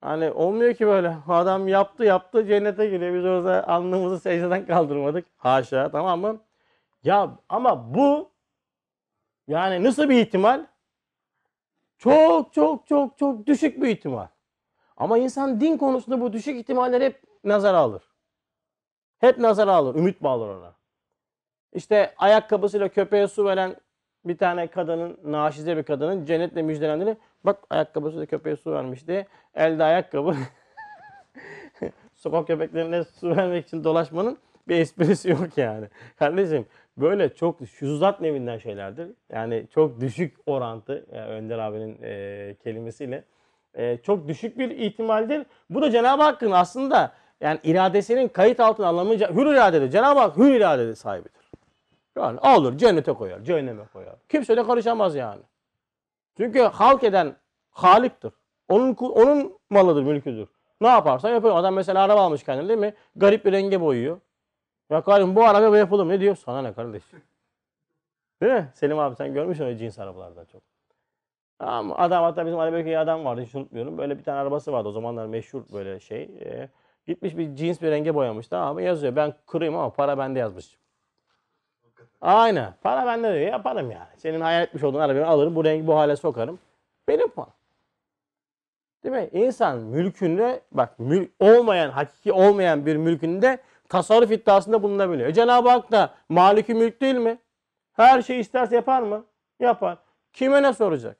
[0.00, 1.16] Hani olmuyor ki böyle.
[1.28, 3.14] Adam yaptı yaptı cennete giriyor.
[3.14, 5.26] Biz orada alnımızı secdeden kaldırmadık.
[5.36, 6.40] Haşa tamam mı?
[7.04, 8.30] Ya ama bu
[9.48, 10.66] yani nasıl bir ihtimal?
[11.98, 14.26] Çok çok çok çok düşük bir ihtimal.
[14.96, 18.02] Ama insan din konusunda bu düşük ihtimalleri hep nazara alır.
[19.18, 19.94] Hep nazara alır.
[19.94, 20.74] Ümit bağlar ona.
[21.72, 23.76] İşte ayakkabısıyla köpeğe su veren
[24.24, 29.26] bir tane kadının, naşize bir kadının cennetle müjdelendiğini bak ayakkabısıyla köpeğe su vermişti.
[29.54, 30.36] Elde ayakkabı.
[32.14, 35.88] Sokak köpeklerine su vermek için dolaşmanın bir esprisi yok yani.
[36.16, 36.66] Kardeşim
[37.00, 39.08] böyle çok şuzat nevinden şeylerdir.
[39.32, 43.24] Yani çok düşük orantı yani Önder abinin e, kelimesiyle
[43.74, 45.46] e, çok düşük bir ihtimaldir.
[45.70, 49.90] Bu da Cenab-ı Hakk'ın aslında yani iradesinin kayıt altına alınmayacak hür iradedir.
[49.90, 51.50] Cenab-ı Hak hür irade sahibidir.
[52.16, 54.14] Yani alır cennete koyar, cehenneme koyar.
[54.28, 55.42] Kimse de karışamaz yani.
[56.36, 57.36] Çünkü halk eden
[57.70, 58.32] Halik'tir.
[58.68, 60.48] Onun onun malıdır, mülküdür.
[60.80, 61.56] Ne yaparsa yapıyor.
[61.56, 62.94] Adam mesela araba almış kendine değil mi?
[63.16, 64.20] Garip bir renge boyuyor.
[64.90, 66.10] Ya kardeşim bu araba yapılır mı?
[66.10, 66.36] Ne diyor?
[66.36, 67.02] Sana ne kardeş?
[68.42, 68.68] Değil mi?
[68.74, 70.62] Selim abi sen görmüşsün öyle cins arabalardan çok.
[71.58, 73.98] Ama adam hatta bizim Arabika'ya adam vardı hiç unutmuyorum.
[73.98, 76.22] Böyle bir tane arabası vardı o zamanlar meşhur böyle şey.
[76.22, 76.68] Ee,
[77.06, 78.82] gitmiş bir cins bir renge boyamış tamam mı?
[78.82, 80.78] Yazıyor ben kırayım ama para bende yazmış.
[82.20, 82.74] Aynen.
[82.82, 83.52] Para bende diyor.
[83.52, 84.08] Yaparım yani.
[84.16, 85.56] Senin hayal etmiş olduğun arabayı alırım.
[85.56, 86.58] Bu rengi bu hale sokarım.
[87.08, 87.52] Benim param.
[89.04, 89.28] Değil mi?
[89.32, 95.28] İnsan mülkünde bak mül, olmayan, hakiki olmayan bir mülkünde tasarruf iddiasında bulunabiliyor.
[95.28, 97.38] E Cenab-ı Hak da maliki mülk değil mi?
[97.92, 99.24] Her şeyi isterse yapar mı?
[99.60, 99.98] Yapar.
[100.32, 101.16] Kime ne soracak?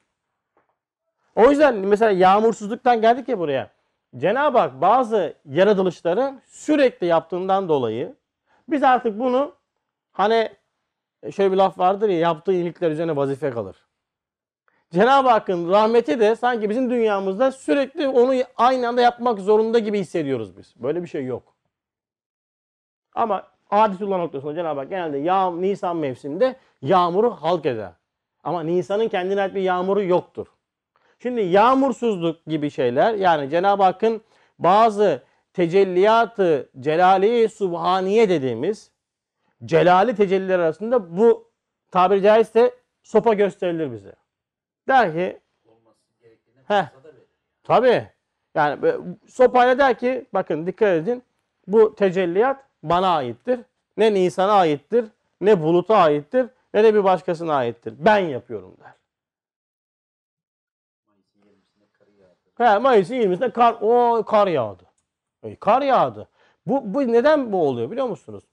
[1.36, 3.70] O yüzden mesela yağmursuzluktan geldik ya buraya.
[4.16, 8.14] Cenab-ı Hak bazı yaratılışları sürekli yaptığından dolayı
[8.68, 9.54] biz artık bunu
[10.12, 10.52] hani
[11.22, 13.76] e, şöyle bir laf vardır ya yaptığı iyilikler üzerine vazife kalır.
[14.90, 20.56] Cenab-ı Hakk'ın rahmeti de sanki bizim dünyamızda sürekli onu aynı anda yapmak zorunda gibi hissediyoruz
[20.56, 20.74] biz.
[20.76, 21.57] Böyle bir şey yok.
[23.18, 27.92] Ama adetullah noktasında Cenab-ı Hak genelde yağ, Nisan mevsiminde yağmuru halk eder.
[28.44, 30.46] Ama Nisan'ın kendine ait bir yağmuru yoktur.
[31.18, 34.20] Şimdi yağmursuzluk gibi şeyler yani Cenab-ı Hakk'ın
[34.58, 38.90] bazı tecelliyatı celali subhaniye dediğimiz
[39.64, 41.50] celali tecelliler arasında bu
[41.90, 44.12] tabiri caizse sopa gösterilir bize.
[44.88, 45.40] Der ki
[46.66, 46.84] Heh,
[47.64, 48.08] tabii.
[48.54, 51.22] Yani böyle sopayla der ki bakın dikkat edin
[51.66, 53.60] bu tecelliyat bana aittir.
[53.96, 55.04] Ne Nisan'a aittir,
[55.40, 57.94] ne buluta aittir, ne de bir başkasına aittir.
[57.98, 58.98] Ben yapıyorum der.
[62.58, 64.84] He, Mayıs'ın 20'sinde kar, o kar yağdı.
[65.42, 66.28] E, kar yağdı.
[66.66, 68.44] Bu, bu neden bu oluyor biliyor musunuz?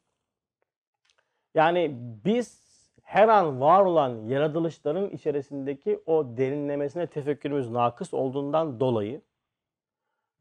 [1.56, 1.92] Yani
[2.26, 2.66] biz
[3.04, 9.22] her an var olan yaratılışların içerisindeki o derinlemesine tefekkürümüz nakıs olduğundan dolayı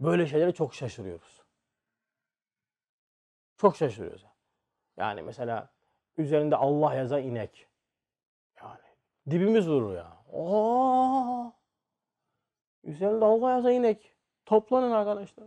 [0.00, 1.43] böyle şeylere çok şaşırıyoruz.
[3.64, 4.26] Çok şaşırıyoruz.
[4.96, 5.68] Yani mesela
[6.18, 7.68] üzerinde Allah yazan inek.
[8.62, 8.80] Yani
[9.30, 10.12] dibimiz vurur ya.
[10.32, 11.52] Oo!
[12.82, 14.14] Üzerinde Allah yazan inek.
[14.46, 15.46] Toplanın arkadaşlar.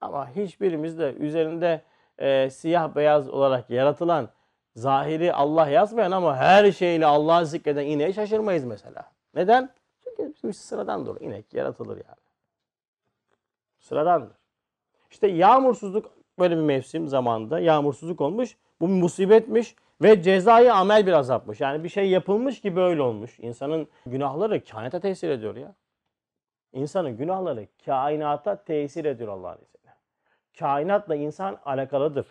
[0.00, 1.82] Ama hiçbirimiz de üzerinde
[2.18, 4.28] e, siyah beyaz olarak yaratılan
[4.74, 9.10] zahiri Allah yazmayan ama her şeyle Allah'ı zikreden ineğe şaşırmayız mesela.
[9.34, 9.70] Neden?
[10.04, 11.20] Çünkü bizim sıradandır.
[11.20, 12.26] İnek yaratılır yani.
[13.78, 14.36] Sıradandır.
[15.10, 18.56] İşte yağmursuzluk böyle bir mevsim zamanında yağmursuzluk olmuş.
[18.80, 21.60] Bu bir musibetmiş ve cezayı amel bir azapmış.
[21.60, 23.38] Yani bir şey yapılmış ki böyle olmuş.
[23.38, 25.74] İnsanın günahları kainata tesir ediyor ya.
[26.72, 29.96] İnsanın günahları kainata tesir ediyor Allah'ın izniyle.
[30.58, 32.26] Kainatla insan alakalıdır.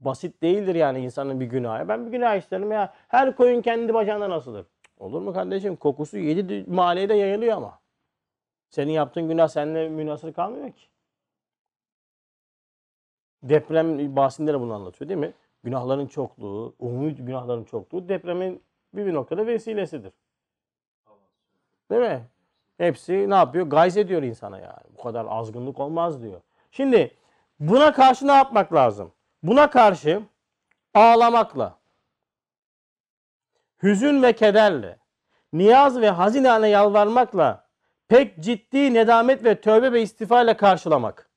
[0.00, 1.88] Basit değildir yani insanın bir günahı.
[1.88, 2.94] Ben bir günah işlerim ya.
[3.08, 4.66] Her koyun kendi bacağından asılır.
[4.98, 5.76] Olur mu kardeşim?
[5.76, 7.80] Kokusu yedi mahalleye de yayılıyor ama.
[8.70, 10.89] Senin yaptığın günah seninle münasır kalmıyor ki.
[13.42, 15.32] Deprem bahsinde de bunu anlatıyor değil mi?
[15.64, 18.62] Günahların çokluğu, umumi günahların çokluğu depremin
[18.94, 20.12] bir, bir noktada vesilesidir.
[21.90, 22.22] Değil mi?
[22.78, 23.66] Hepsi ne yapıyor?
[23.66, 24.84] Gayz ediyor insana yani.
[24.98, 26.40] Bu kadar azgınlık olmaz diyor.
[26.70, 27.10] Şimdi
[27.60, 29.12] Buna karşı ne yapmak lazım?
[29.42, 30.22] Buna karşı
[30.94, 31.78] ağlamakla,
[33.82, 34.98] hüzün ve kederle,
[35.52, 37.68] niyaz ve hazinane yalvarmakla,
[38.08, 41.29] pek ciddi nedamet ve tövbe ve istiğfar ile karşılamak.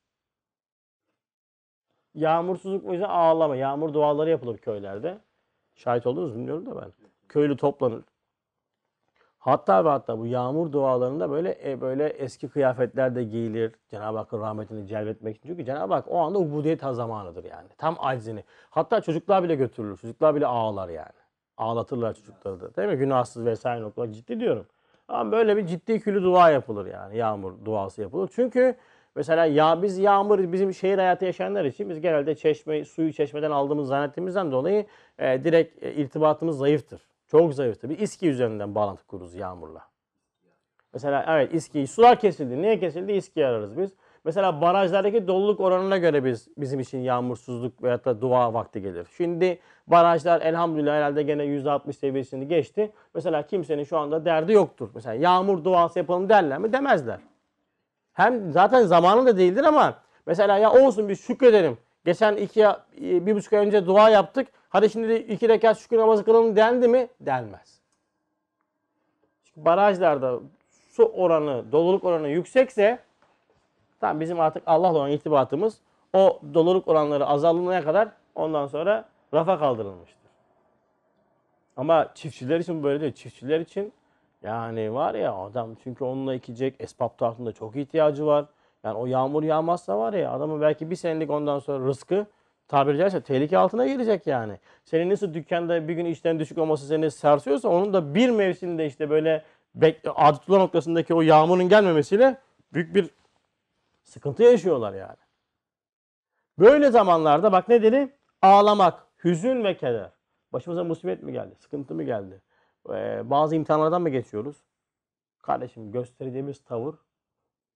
[2.16, 3.56] Yağmursuzluk o yüzden ağlama.
[3.56, 5.18] Yağmur duaları yapılır köylerde.
[5.76, 6.92] Şahit oldunuz bilmiyorum da ben.
[7.30, 8.04] Köylü toplanır.
[9.40, 13.76] Hatta ve hatta bu yağmur dualarında böyle e, böyle eski kıyafetler de giyilir.
[13.90, 15.50] Cenab-ı Hakk'ın rahmetini celbetmek için.
[15.50, 17.68] Çünkü Cenab-ı Hak o anda ubudiyet zamanıdır yani.
[17.78, 18.44] Tam aczini.
[18.70, 19.98] Hatta çocuklar bile götürülür.
[19.98, 21.24] Çocuklar bile ağlar yani.
[21.58, 22.76] Ağlatırlar çocukları da.
[22.76, 22.98] Değil mi?
[22.98, 24.08] Günahsız vesaire noktalar.
[24.08, 24.66] Ciddi diyorum.
[25.08, 27.18] Ama böyle bir ciddi külü dua yapılır yani.
[27.18, 28.30] Yağmur duası yapılır.
[28.36, 28.76] Çünkü
[29.16, 33.88] mesela ya biz yağmur bizim şehir hayatı yaşayanlar için biz genelde çeşme suyu çeşmeden aldığımız
[33.88, 34.86] zannettiğimizden dolayı
[35.20, 37.02] e, direkt e, irtibatımız zayıftır.
[37.28, 37.90] Çok zayıftır.
[37.90, 39.82] Bir İSKİ üzerinden bağlantı kururuz yağmurla.
[40.94, 42.62] Mesela evet İSKİ sular kesildi.
[42.62, 43.12] Niye kesildi?
[43.12, 43.92] İSKİ ararız biz.
[44.26, 49.08] Mesela barajlardaki doluluk oranına göre biz bizim için yağmursuzluk veyahut da dua vakti gelir.
[49.18, 52.92] Şimdi barajlar elhamdülillah herhalde gene %60 seviyesini geçti.
[53.14, 54.90] Mesela kimsenin şu anda derdi yoktur.
[54.96, 56.74] Mesela yağmur duası yapalım derler mi?
[56.74, 57.20] Demezler.
[58.14, 61.78] Hem zaten zamanı da değildir ama mesela ya olsun biz şükredelim.
[62.06, 62.66] Geçen iki,
[62.98, 64.48] bir buçuk ay önce dua yaptık.
[64.70, 67.08] Hadi şimdi de iki rekat şükür namazı kılalım dendi mi?
[67.20, 67.80] Denmez.
[69.44, 73.00] Çünkü barajlarda su oranı, doluluk oranı yüksekse
[74.00, 75.78] tamam bizim artık Allah'la olan irtibatımız
[76.14, 80.24] o doluluk oranları azalmaya kadar ondan sonra rafa kaldırılmıştır.
[81.78, 83.14] Ama çiftçiler için böyle değil.
[83.14, 83.94] Çiftçiler için
[84.44, 88.46] yani var ya adam çünkü onunla ekecek esbab tarafında çok ihtiyacı var.
[88.84, 92.26] Yani o yağmur yağmazsa var ya adamın belki bir senelik ondan sonra rızkı
[92.68, 94.60] tabiri caizse tehlike altına girecek yani.
[94.86, 99.10] Senin nasıl dükkanda bir gün işten düşük olması seni sarsıyorsa onun da bir mevsimde işte
[99.10, 99.46] böyle
[100.16, 102.38] adetullah noktasındaki o yağmurun gelmemesiyle
[102.74, 103.10] büyük bir
[104.04, 105.18] sıkıntı yaşıyorlar yani.
[106.60, 108.16] Böyle zamanlarda bak ne dedi?
[108.42, 110.10] Ağlamak, hüzün ve keder.
[110.54, 111.56] Başımıza musibet mi geldi?
[111.60, 112.42] Sıkıntı mı geldi?
[113.30, 114.58] Bazı imtihanlardan mı geçiyoruz?
[115.42, 116.96] Kardeşim göstereceğimiz tavır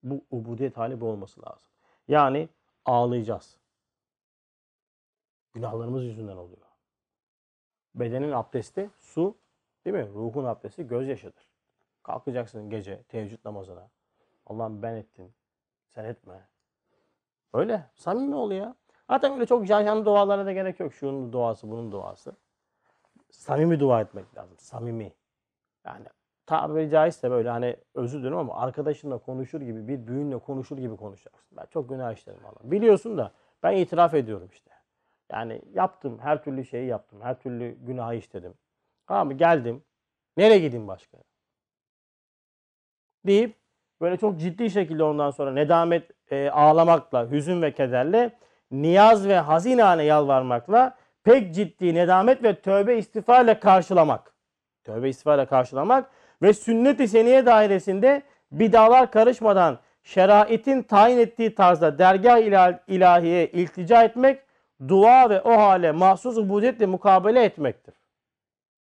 [0.03, 1.67] bu ubudiyet hali bu olması lazım.
[2.07, 2.49] Yani
[2.85, 3.57] ağlayacağız.
[5.53, 6.67] Günahlarımız yüzünden oluyor.
[7.95, 9.37] Bedenin abdesti su,
[9.85, 10.09] değil mi?
[10.13, 11.47] Ruhun abdesti gözyaşıdır.
[12.03, 13.89] Kalkacaksın gece teheccüd namazına.
[14.45, 15.33] Allah'ım ben ettim.
[15.89, 16.47] Sen etme.
[17.53, 17.89] Öyle.
[17.95, 18.75] Samimi ol ya.
[19.09, 20.93] Zaten öyle çok can can dualara da gerek yok.
[20.93, 22.35] Şunun duası, bunun duası.
[23.31, 24.57] Samimi dua etmek lazım.
[24.57, 25.13] Samimi.
[25.85, 26.05] Yani
[26.45, 31.57] tabiri caizse böyle hani özür dilerim ama arkadaşınla konuşur gibi bir büyüğünle konuşur gibi konuşacaksın.
[31.57, 32.71] Ben çok günah işlerim valla.
[32.71, 33.31] Biliyorsun da
[33.63, 34.71] ben itiraf ediyorum işte.
[35.31, 37.21] Yani yaptım her türlü şeyi yaptım.
[37.21, 38.53] Her türlü günahı işledim.
[39.07, 39.33] Tamam mı?
[39.33, 39.83] Geldim.
[40.37, 41.17] Nereye gideyim başka?
[43.25, 43.55] Deyip
[44.01, 48.31] böyle çok ciddi şekilde ondan sonra nedamet e, ağlamakla, hüzün ve kederle,
[48.71, 54.33] niyaz ve hazinane yalvarmakla pek ciddi nedamet ve tövbe istiğfarla karşılamak.
[54.83, 56.09] Tövbe istiğfarla karşılamak
[56.41, 64.39] ve sünnet-i seniye dairesinde bidalar karışmadan şeraitin tayin ettiği tarzda dergah ilah- ilahiye iltica etmek,
[64.87, 67.93] dua ve o hale mahsus ubudiyetle mukabele etmektir.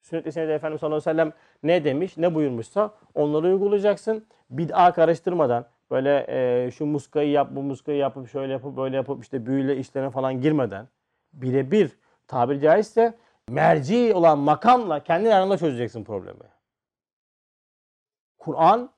[0.01, 4.25] Sünnet-i senede Efendimiz sallallahu aleyhi ve sellem ne demiş, ne buyurmuşsa onları uygulayacaksın.
[4.49, 9.45] Bid'a karıştırmadan, böyle e, şu muskayı yap, bu muskayı yapıp, şöyle yapıp, böyle yapıp işte
[9.45, 10.87] büyüyle işlerine falan girmeden
[11.33, 11.91] birebir
[12.27, 13.13] tabiri caizse
[13.49, 16.39] merci olan makamla kendi aranda çözeceksin problemi.
[18.39, 18.89] Kur'an,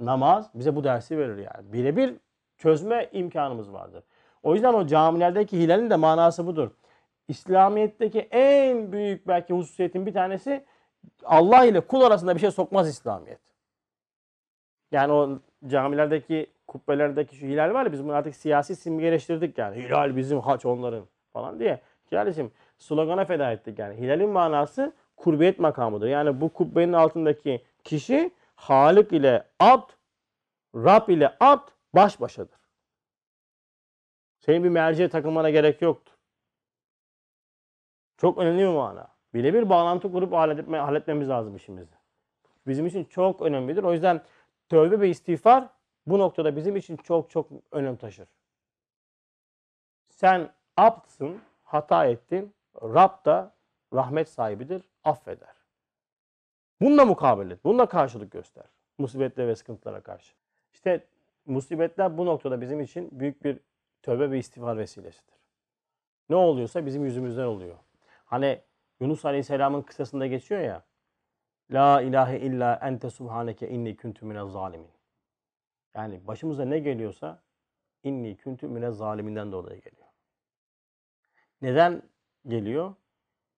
[0.00, 1.72] namaz bize bu dersi verir yani.
[1.72, 2.14] Birebir
[2.58, 4.04] çözme imkanımız vardır.
[4.42, 6.70] O yüzden o camilerdeki hilalin de manası budur.
[7.28, 10.64] İslamiyet'teki en büyük belki hususiyetin bir tanesi
[11.24, 13.40] Allah ile kul arasında bir şey sokmaz İslamiyet.
[14.92, 19.82] Yani o camilerdeki kubbelerdeki şu hilal var ya biz bunu artık siyasi simgeleştirdik yani.
[19.82, 21.80] Hilal bizim haç onların falan diye.
[22.10, 24.00] Kardeşim slogana feda ettik yani.
[24.00, 26.08] Hilalin manası kurbiyet makamıdır.
[26.08, 29.90] Yani bu kubbenin altındaki kişi Halik ile abd,
[30.74, 32.60] Rab ile abd baş başadır.
[34.38, 36.14] Senin bir merceğe takılmana gerek yoktur.
[38.16, 39.08] Çok önemli bir mana.
[39.34, 41.94] Birebir bağlantı kurup halletme, halletmemiz lazım işimizi.
[42.66, 43.82] Bizim için çok önemlidir.
[43.82, 44.22] O yüzden
[44.68, 45.68] tövbe ve istiğfar
[46.06, 48.28] bu noktada bizim için çok çok önem taşır.
[50.08, 52.54] Sen abdsın, hata ettin.
[52.82, 53.54] Rab da
[53.94, 55.56] rahmet sahibidir, affeder.
[56.80, 57.58] Bununla mukabele.
[57.64, 58.64] Bununla karşılık göster.
[58.98, 60.34] Musibetlere ve sıkıntılara karşı.
[60.72, 61.06] İşte
[61.46, 63.60] musibetler bu noktada bizim için büyük bir
[64.02, 65.34] tövbe ve istiğfar vesilesidir.
[66.28, 67.76] Ne oluyorsa bizim yüzümüzden oluyor.
[68.24, 68.60] Hani
[69.00, 70.82] Yunus Aleyhisselam'ın kıssasında geçiyor ya.
[71.70, 74.90] La ilahe illa ente subhaneke inni kuntu minez zalimin.
[75.94, 77.42] Yani başımıza ne geliyorsa
[78.02, 80.08] inni kuntu minez zaliminden dolayı geliyor.
[81.62, 82.02] Neden
[82.48, 82.94] geliyor?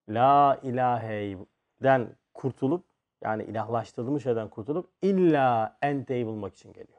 [0.09, 2.85] La ilahe'den kurtulup
[3.25, 6.99] yani ilahlaştırılmış şeyden kurtulup illa enteyi bulmak için geliyor.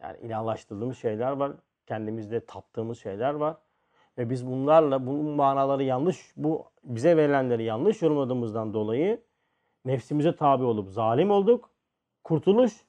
[0.00, 1.52] Yani ilahlaştırılmış şeyler var.
[1.86, 3.56] Kendimizde taptığımız şeyler var.
[4.18, 9.22] Ve biz bunlarla bunun manaları yanlış, bu bize verilenleri yanlış yorumladığımızdan dolayı
[9.84, 11.70] nefsimize tabi olup zalim olduk.
[12.24, 12.84] Kurtuluş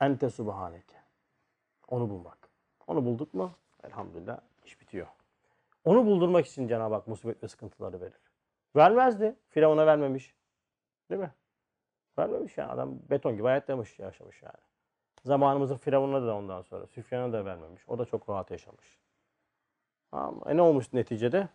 [0.00, 0.96] ente subhaneke.
[1.88, 2.48] Onu bulmak.
[2.86, 3.52] Onu bulduk mu?
[3.84, 5.06] Elhamdülillah iş bitiyor.
[5.84, 8.20] Onu buldurmak için Cenab-ı Hak musibet ve sıkıntıları verir.
[8.76, 9.36] Vermezdi.
[9.48, 10.34] Firavun'a vermemiş.
[11.10, 11.30] Değil mi?
[12.18, 12.72] Vermemiş yani.
[12.72, 14.64] Adam beton gibi hayatta yaşamış yani.
[15.24, 16.86] Zamanımızın Firavun'a da ondan sonra.
[16.86, 17.82] Süfyan'a da vermemiş.
[17.88, 18.98] O da çok rahat yaşamış.
[20.10, 20.40] Tamam.
[20.46, 21.48] E ne olmuş neticede?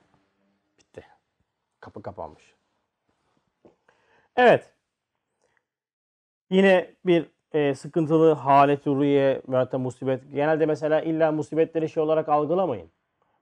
[0.80, 1.06] Bitti.
[1.80, 2.56] Kapı kapanmış.
[4.36, 4.74] Evet.
[6.50, 10.32] Yine bir e, sıkıntılı halet ruhiye veya da musibet.
[10.32, 12.92] Genelde mesela illa musibetleri şey olarak algılamayın.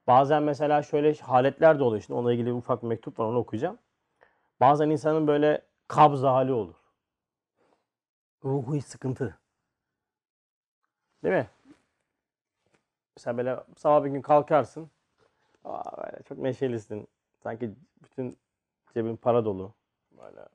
[0.08, 2.02] Bazen mesela şöyle haletler de oluyor.
[2.02, 3.78] Şimdi onunla ilgili bir ufak bir mektup var onu okuyacağım.
[4.60, 6.76] Bazen insanın böyle kabz hali olur.
[8.44, 9.40] Ruhu sıkıntı.
[11.24, 11.48] Değil mi?
[13.18, 14.90] Mesela böyle sabah bir gün kalkarsın.
[15.64, 17.08] Aa, böyle çok neşelisin.
[17.44, 18.38] Sanki bütün
[18.94, 19.74] cebin para dolu.
[20.12, 20.48] Böyle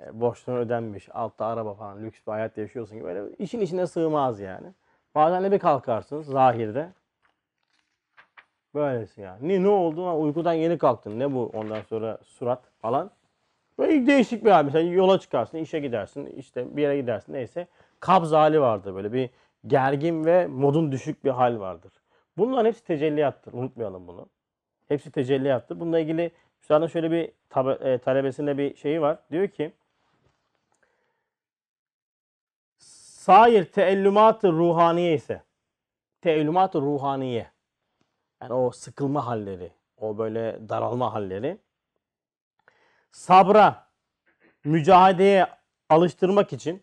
[0.00, 1.08] e, borçların ödenmiş.
[1.12, 2.02] Altta araba falan.
[2.04, 3.06] Lüks bir hayat yaşıyorsun gibi.
[3.06, 4.74] Böyle işin içine sığmaz yani.
[5.14, 6.92] Bazen de bir kalkarsın zahirde.
[8.74, 9.48] Böylesi yani.
[9.48, 10.06] Ne, ne oldu?
[10.06, 11.18] Ha, uykudan yeni kalktın.
[11.18, 13.10] Ne bu ondan sonra surat falan.
[13.78, 14.64] Böyle değişik bir hal.
[14.64, 17.66] Mesela yola çıkarsın, işe gidersin, işte bir yere gidersin neyse.
[18.00, 19.30] Kabz hali vardır böyle bir
[19.66, 21.92] gergin ve modun düşük bir hal vardır.
[22.36, 23.52] Bunların hepsi tecelliyattır.
[23.52, 24.26] Unutmayalım bunu.
[24.88, 25.80] Hepsi tecelliyattır.
[25.80, 26.30] Bununla ilgili
[26.62, 27.32] Üstadın şöyle bir
[27.84, 29.18] e, talebesinde bir şeyi var.
[29.30, 29.72] Diyor ki
[32.78, 35.42] Sair teellümat-ı ruhaniye ise
[36.20, 37.50] teellümat-ı ruhaniye
[38.42, 41.58] yani o sıkılma halleri, o böyle daralma halleri
[43.12, 43.86] sabra,
[44.64, 45.46] mücadeleye
[45.88, 46.82] alıştırmak için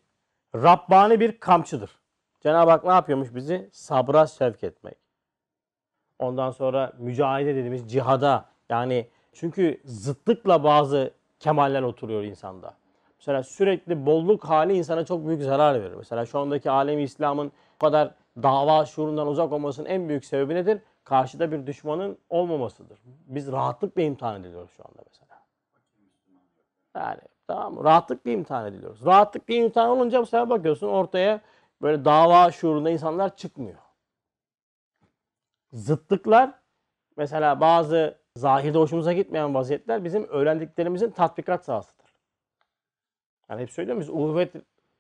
[0.56, 2.00] Rabbani bir kamçıdır.
[2.42, 3.70] Cenab-ı Hak ne yapıyormuş bizi?
[3.72, 4.98] Sabra sevk etmek.
[6.20, 12.74] Ondan sonra mücadele dediğimiz cihada yani çünkü zıtlıkla bazı kemaller oturuyor insanda.
[13.20, 15.94] Mesela sürekli bolluk hali insana çok büyük zarar verir.
[15.94, 18.12] Mesela şu andaki alemi İslam'ın bu kadar
[18.44, 20.82] dava şuurundan uzak olmasının en büyük sebebi nedir?
[21.10, 23.00] Karşıda bir düşmanın olmamasıdır.
[23.06, 25.42] Biz rahatlıkla imtihan ediliyoruz şu anda mesela.
[26.96, 27.84] Yani tamam mı?
[27.84, 29.06] Rahatlıkla imtihan ediliyoruz.
[29.06, 31.42] Rahatlıkla imtihan olunca bu sefer bakıyorsun ortaya
[31.82, 33.78] böyle dava şuurunda insanlar çıkmıyor.
[35.74, 36.52] Zıtlıklar
[37.18, 42.14] mesela bazı zahirde hoşumuza gitmeyen vaziyetler bizim öğrendiklerimizin tatbikat sahasıdır.
[43.50, 44.54] Yani hep söylüyorum biz uhuvvet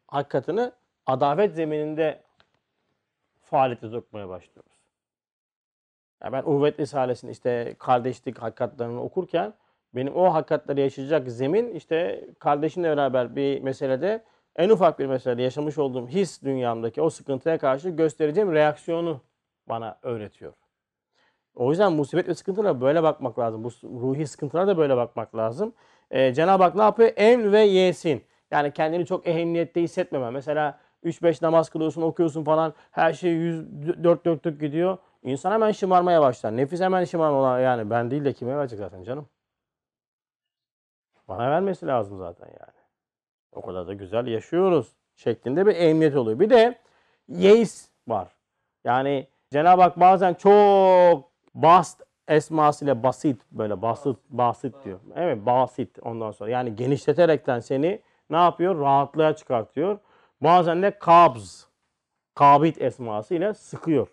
[0.07, 0.71] hakikatini
[1.05, 2.23] adavet zemininde
[3.41, 4.78] faaliyete sokmaya başlıyoruz.
[6.23, 9.53] Yani ben uhuvvet risalesini işte kardeşlik hakikatlerini okurken
[9.95, 14.23] benim o hakikatleri yaşayacak zemin işte kardeşimle beraber bir meselede
[14.55, 19.21] en ufak bir meselede yaşamış olduğum his dünyamdaki o sıkıntıya karşı göstereceğim reaksiyonu
[19.69, 20.53] bana öğretiyor.
[21.55, 23.63] O yüzden musibet ve sıkıntılara böyle bakmak lazım.
[23.63, 25.73] Bu ruhi sıkıntılara da böyle bakmak lazım.
[26.11, 27.11] Ee, Cenab-ı Hak ne yapıyor?
[27.15, 28.23] Em ve yesin.
[28.51, 30.29] Yani kendini çok ehemmiyette hissetmeme.
[30.29, 32.73] Mesela 3-5 namaz kılıyorsun, okuyorsun falan.
[32.91, 34.97] Her şey 100 dört dörtlük gidiyor.
[35.23, 36.57] İnsan hemen şımarmaya başlar.
[36.57, 39.29] Nefis hemen şımarmaya yani ben değil de kime verecek zaten canım?
[41.27, 42.79] Bana vermesi lazım zaten yani.
[43.51, 46.39] O kadar da güzel yaşıyoruz şeklinde bir emniyet oluyor.
[46.39, 46.79] Bir de
[47.27, 48.27] yeis var.
[48.83, 54.99] Yani Cenab-ı Hak bazen çok bast esmasıyla basit böyle basit basit diyor.
[55.15, 58.79] Evet basit ondan sonra yani genişleterekten seni ne yapıyor?
[58.79, 59.99] Rahatlığa çıkartıyor.
[60.41, 61.67] Bazen de kabz
[62.35, 64.07] kabit esmasıyla sıkıyor.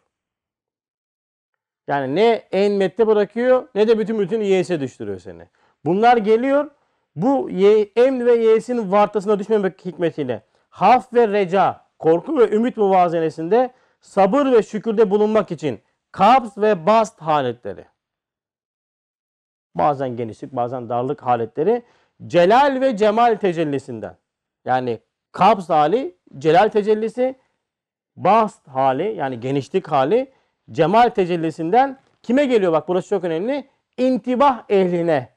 [1.89, 5.49] Yani ne enmette bırakıyor ne de bütün bütün yese düşürüyor seni.
[5.85, 6.71] Bunlar geliyor
[7.17, 7.51] bu
[7.97, 13.71] emn ve yesin vartasına düşmemek hikmetiyle haf ve reca, korku ve ümit muvazenesinde
[14.01, 15.81] sabır ve şükürde bulunmak için
[16.13, 17.85] kabz ve bast haletleri.
[19.75, 21.83] Bazen genişlik, bazen darlık haletleri
[22.27, 24.17] celal ve cemal tecellisinden.
[24.65, 25.01] Yani
[25.33, 27.35] kabz hali, celal tecellisi,
[28.17, 30.33] bast hali yani genişlik hali
[30.71, 32.73] cemal tecellisinden kime geliyor?
[32.73, 33.69] Bak burası çok önemli.
[33.97, 35.29] İntibah ehline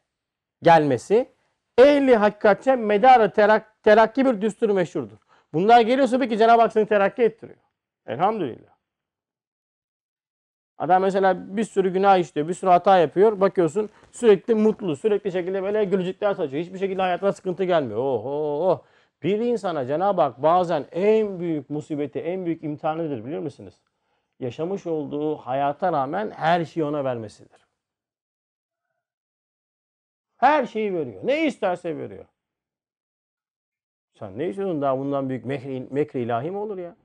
[0.63, 1.29] gelmesi.
[1.77, 5.17] Ehli hakikatçe medarı terak, terakki bir düstur meşhurdur.
[5.53, 7.59] Bunlar geliyorsa peki Cenab-ı Hak seni terakki ettiriyor.
[8.07, 8.79] Elhamdülillah.
[10.77, 13.41] Adam mesela bir sürü günah işliyor, bir sürü hata yapıyor.
[13.41, 16.63] Bakıyorsun sürekli mutlu, sürekli şekilde böyle gülücükler saçıyor.
[16.63, 17.99] Hiçbir şekilde hayatına sıkıntı gelmiyor.
[17.99, 18.81] Oh, oh, oh.
[19.23, 23.73] Bir insana Cenab-ı Hak bazen en büyük musibeti, en büyük imtihanıdır bilir misiniz?
[24.39, 27.67] Yaşamış olduğu hayata rağmen her şeyi ona vermesidir.
[30.37, 31.21] Her şeyi veriyor.
[31.23, 32.25] Ne isterse veriyor.
[34.13, 36.95] Sen ne istiyorsun daha bundan büyük mekri, mekri ilahi mi olur ya?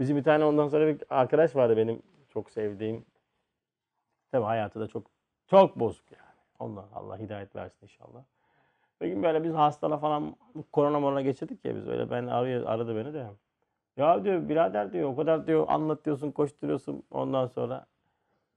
[0.00, 3.06] Bizim bir tane ondan sonra bir arkadaş vardı benim çok sevdiğim.
[4.32, 5.10] Tabii hayatı da çok
[5.46, 6.36] çok bozuk yani.
[6.58, 8.24] Ondan Allah hidayet versin inşallah.
[9.00, 10.36] Bir gün böyle biz hastala falan
[10.72, 13.26] korona morona geçirdik ya biz öyle ben arıyor, aradı beni de.
[13.96, 17.86] Ya diyor birader diyor o kadar diyor anlatıyorsun koşturuyorsun ondan sonra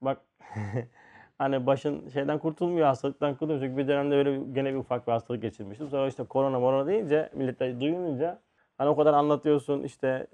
[0.02, 0.18] bak
[1.38, 3.60] hani başın şeyden kurtulmuyor hastalıktan kurtulmuyor.
[3.62, 5.88] Çünkü bir dönemde öyle bir- gene bir ufak bir hastalık geçirmiştim.
[5.90, 8.40] Sonra işte korona morona deyince millet de duyunca
[8.78, 10.26] hani o kadar anlatıyorsun işte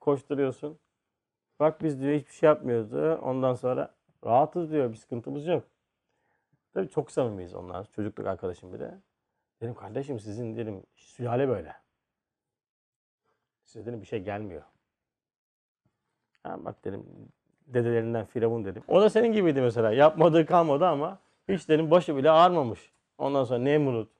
[0.00, 0.78] koşturuyorsun.
[1.60, 3.18] Bak biz diyor hiçbir şey yapmıyoruz diyor.
[3.18, 3.94] Ondan sonra
[4.26, 5.64] rahatız diyor bir sıkıntımız yok.
[6.74, 7.86] Tabii çok samimiyiz onlar.
[7.92, 8.94] Çocukluk arkadaşım bir de.
[9.62, 11.74] Dedim kardeşim sizin dedim sülale böyle.
[13.72, 14.62] Size dedim bir şey gelmiyor.
[16.42, 17.06] Ha, bak dedim
[17.66, 18.82] dedelerinden Firavun dedim.
[18.88, 19.92] O da senin gibiydi mesela.
[19.92, 21.18] Yapmadığı kalmadı ama
[21.48, 22.92] hiç dedim başı bile ağrımamış.
[23.18, 24.10] Ondan sonra Nemrut.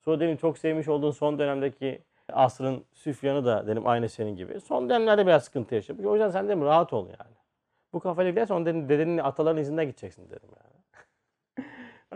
[0.00, 4.60] Sonra dedim çok sevmiş olduğun son dönemdeki asrın Süfyan'ı da dedim aynı senin gibi.
[4.60, 6.06] Son dönemlerde biraz sıkıntı yaşamış.
[6.06, 7.36] O yüzden sen dedim rahat ol yani.
[7.92, 10.48] Bu kafayla gidersen onun dedim dedenin ataların izinden gideceksin dedim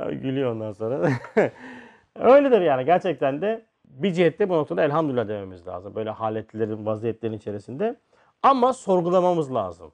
[0.00, 0.20] yani.
[0.22, 1.10] Gülüyor ondan sonra.
[2.14, 5.94] Öyledir yani gerçekten de bir cihette bu noktada elhamdülillah dememiz lazım.
[5.94, 7.96] Böyle haletlerin, vaziyetlerin içerisinde.
[8.42, 9.92] Ama sorgulamamız lazım.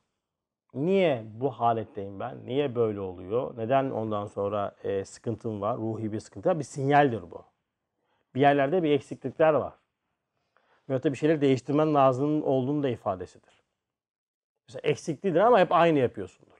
[0.74, 2.47] Niye bu haletteyim ben?
[2.47, 3.57] Niye böyle oluyor?
[3.57, 5.76] Neden ondan sonra e, sıkıntım var?
[5.76, 6.59] Ruhi bir sıkıntı var.
[6.59, 7.45] Bir sinyaldir bu.
[8.34, 9.72] Bir yerlerde bir eksiklikler var.
[10.88, 13.62] Veyahut da bir şeyleri değiştirmen lazım olduğunu da ifadesidir.
[14.68, 16.53] Mesela eksiklidir ama hep aynı yapıyorsundur.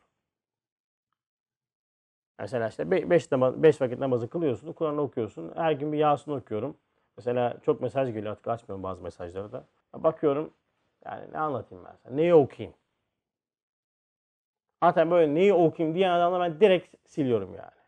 [2.39, 5.53] Mesela işte 5 namaz, beş vakit namazı kılıyorsun, Kur'an okuyorsun.
[5.57, 6.77] Her gün bir Yasin okuyorum.
[7.17, 9.65] Mesela çok mesaj geliyor artık açmıyorum bazı mesajları da.
[9.95, 10.53] Bakıyorum
[11.07, 12.15] yani ne anlatayım ben sana?
[12.15, 12.75] Neyi okuyayım?
[14.83, 17.83] Zaten böyle neyi okuyayım diyen adamla ben direkt siliyorum yani.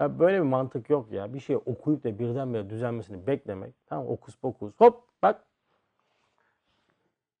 [0.00, 1.34] Ya böyle bir mantık yok ya.
[1.34, 3.74] Bir şey okuyup da birdenbire düzenmesini beklemek.
[3.86, 4.72] Tamam okus pokus.
[4.78, 5.44] Hop bak.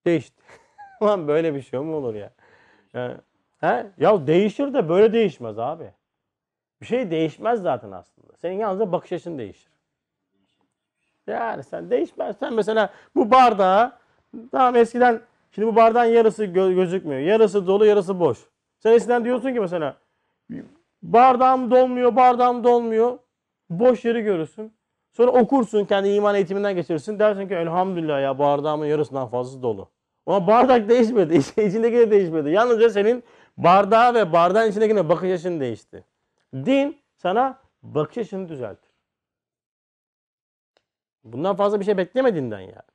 [0.06, 0.42] Değişti.
[1.00, 2.32] Ulan böyle bir şey mi olur ya?
[2.94, 3.16] Yani,
[3.58, 3.86] he?
[3.98, 5.92] Ya değişir de böyle değişmez abi.
[6.80, 8.36] Bir şey değişmez zaten aslında.
[8.36, 9.70] Senin yalnızca bakış açın değişir.
[11.26, 12.36] Yani sen değişmez.
[12.40, 13.92] Sen mesela bu bardağı
[14.52, 15.20] tamam eskiden
[15.52, 17.20] şimdi bu bardağın yarısı gö- gözükmüyor.
[17.20, 18.38] Yarısı dolu yarısı boş.
[18.78, 19.96] Sen eskiden diyorsun ki mesela
[21.02, 23.18] bardağım dolmuyor bardağım dolmuyor.
[23.70, 24.72] Boş yeri görürsün.
[25.12, 27.18] Sonra okursun kendi iman eğitiminden geçirirsin.
[27.18, 29.88] Dersin ki elhamdülillah ya bardağımın yarısından fazlası dolu.
[30.26, 31.36] Ama bardak değişmedi.
[31.36, 32.50] İçindeki de değişmedi.
[32.50, 33.24] Yalnızca senin
[33.56, 36.04] bardağa ve bardağın içindekine bakış açın değişti.
[36.54, 38.90] Din sana bakış açını düzeltir.
[41.24, 42.90] Bundan fazla bir şey bekleme dinden yani.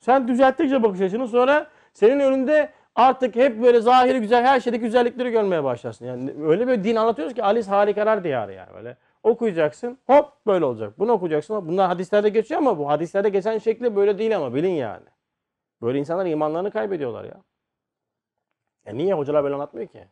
[0.00, 5.30] Sen düzelttikçe bakış açını sonra senin önünde artık hep böyle zahiri güzel her şeydeki güzellikleri
[5.30, 6.06] görmeye başlarsın.
[6.06, 8.96] Yani öyle bir din anlatıyoruz ki Alice harikalar diyarı yani böyle.
[9.22, 10.98] Okuyacaksın hop böyle olacak.
[10.98, 11.68] Bunu okuyacaksın hop.
[11.68, 15.06] Bunlar hadislerde geçiyor ama bu hadislerde geçen şekli böyle değil ama bilin yani.
[15.82, 17.42] Böyle insanlar imanlarını kaybediyorlar ya.
[18.86, 20.08] Ya niye hocalar böyle anlatmıyor ki?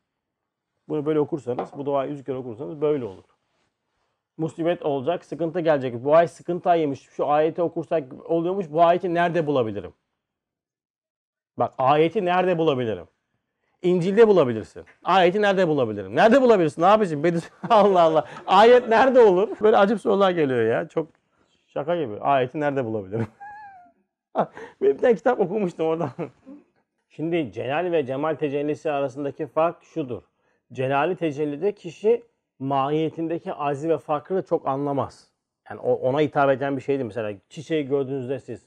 [0.93, 3.25] Bunu böyle okursanız, bu duayı yüz kere okursanız böyle olur.
[4.37, 6.05] Musibet olacak, sıkıntı gelecek.
[6.05, 7.01] Bu ay sıkıntı ayıymış.
[7.01, 8.71] Şu ayeti okursak oluyormuş.
[8.71, 9.93] Bu ayeti nerede bulabilirim?
[11.57, 13.07] Bak ayeti nerede bulabilirim?
[13.83, 14.85] İncil'de bulabilirsin.
[15.05, 16.17] Ayeti nerede bulabilirim?
[16.17, 16.83] Nerede bulabilirsin?
[16.83, 17.25] Ne yapıyorsun?
[17.25, 18.29] Bedi- Allah Allah.
[18.47, 19.49] Ayet nerede olur?
[19.61, 20.89] Böyle acip sorular geliyor ya.
[20.89, 21.09] Çok
[21.67, 22.21] şaka gibi.
[22.21, 23.27] Ayeti nerede bulabilirim?
[24.83, 26.11] bir tane kitap okumuştum oradan.
[27.09, 30.32] Şimdi celal ve cemal tecellisi arasındaki fark şudur.
[30.73, 32.23] Celali tecellide kişi
[32.59, 35.29] mahiyetindeki aziz ve farkı da çok anlamaz.
[35.71, 37.05] Yani ona hitap eden bir şeydi.
[37.05, 38.67] Mesela çiçeği gördüğünüzde siz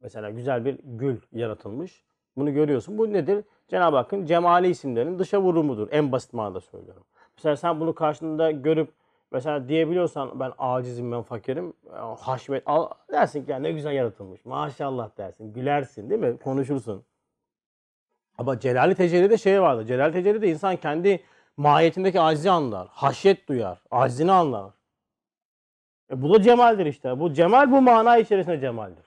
[0.00, 2.04] mesela güzel bir gül yaratılmış.
[2.36, 2.98] Bunu görüyorsun.
[2.98, 3.44] Bu nedir?
[3.68, 5.88] Cenab-ı Hakk'ın cemali isimlerinin dışa vurumudur.
[5.90, 7.04] En basit manada söylüyorum.
[7.36, 8.92] Mesela sen bunu karşında görüp
[9.32, 11.72] mesela diyebiliyorsan ben acizim ben fakirim.
[12.18, 14.44] Haşmet al dersin ki ya ne güzel yaratılmış.
[14.44, 15.52] Maşallah dersin.
[15.52, 16.38] Gülersin değil mi?
[16.38, 17.04] Konuşursun.
[18.40, 19.86] Ama Celali Tecelli'de şey vardı.
[19.86, 21.24] Celali Tecelli'de insan kendi
[21.56, 22.88] mahiyetindeki acizi anlar.
[22.88, 23.78] Haşyet duyar.
[23.90, 24.72] Acizini anlar.
[26.10, 27.20] E bu da cemaldir işte.
[27.20, 29.04] Bu cemal bu mana içerisinde cemaldir.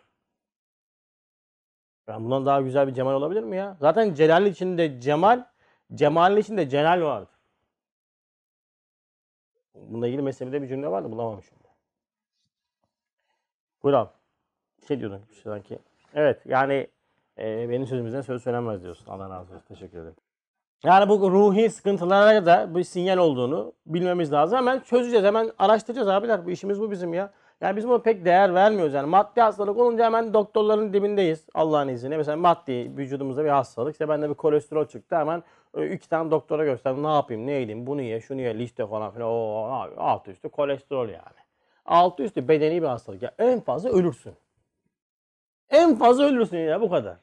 [2.08, 3.78] Yani bundan daha güzel bir cemal olabilir mi ya?
[3.80, 5.46] Zaten celalin içinde cemal,
[5.94, 7.36] cemalin içinde celal vardır.
[9.76, 11.58] Bununla ilgili mezhebinde bir cümle vardı bulamamışım.
[13.84, 14.10] Buyur abi.
[14.82, 15.80] Bir şey diyordun sanki.
[16.14, 16.88] Evet yani
[17.40, 19.06] e, benim sözümüzden söz söylenmez diyorsun.
[19.08, 19.68] Allah razı olsun.
[19.68, 20.16] Teşekkür ederim.
[20.84, 24.58] Yani bu ruhi sıkıntılara da bir sinyal olduğunu bilmemiz lazım.
[24.58, 25.26] Hemen çözeceğiz.
[25.26, 26.46] Hemen araştıracağız abiler.
[26.46, 27.32] Bu işimiz bu bizim ya.
[27.62, 28.94] Yani biz buna pek değer vermiyoruz.
[28.94, 31.46] Yani maddi hastalık olunca hemen doktorların dibindeyiz.
[31.54, 32.18] Allah'ın izniyle.
[32.18, 33.92] Mesela maddi vücudumuzda bir hastalık.
[33.92, 35.16] İşte bende bir kolesterol çıktı.
[35.16, 37.04] Hemen Ö, iki tane doktora gösterdim.
[37.04, 39.30] Ne yapayım, ne edeyim, bunu ye, şunu ye, liste falan filan.
[39.30, 41.44] Oo, abi, altı üstü kolesterol yani.
[41.86, 43.22] Altı üstü bedeni bir hastalık.
[43.22, 44.34] Ya en fazla ölürsün.
[45.74, 47.18] En fazla ölürsün ya bu kadar.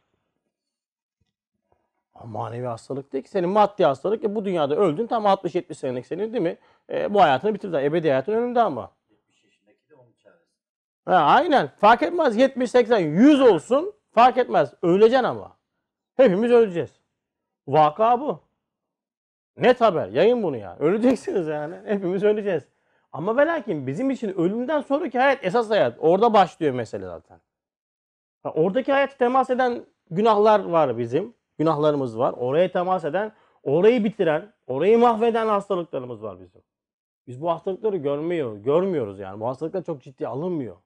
[2.15, 3.31] Ama manevi hastalık değil ki.
[3.31, 4.25] Senin maddi hastalık.
[4.25, 6.59] E bu dünyada öldün tam 60-70 senelik senin değil mi?
[6.91, 7.79] E, bu hayatını bitirdin.
[7.79, 8.91] Ebedi hayatın önünde ama.
[9.11, 10.45] 70 yaşındaki de onun çaresi.
[11.05, 11.69] Ha, aynen.
[11.77, 12.37] Fark etmez.
[12.37, 13.93] 70, 80, 100 olsun.
[14.13, 14.75] Fark etmez.
[14.83, 15.57] Öleceksin ama.
[16.17, 17.01] Hepimiz öleceğiz.
[17.67, 18.41] Vaka bu.
[19.57, 20.09] Net haber.
[20.09, 20.79] Yayın bunu yani.
[20.79, 21.75] Öleceksiniz yani.
[21.85, 22.63] Hepimiz öleceğiz.
[23.13, 25.97] Ama ve lakin bizim için ölümden sonraki hayat esas hayat.
[26.01, 27.41] Orada başlıyor mesele zaten.
[28.45, 31.35] Oradaki hayatı temas eden günahlar var bizim.
[31.59, 32.33] Günahlarımız var.
[32.33, 33.33] Oraya temas eden,
[33.63, 36.63] orayı bitiren, orayı mahveden hastalıklarımız var bizim.
[37.27, 39.41] Biz bu hastalıkları görmüyor, görmüyoruz yani.
[39.41, 40.77] Bu hastalıklar çok ciddi alınmıyor.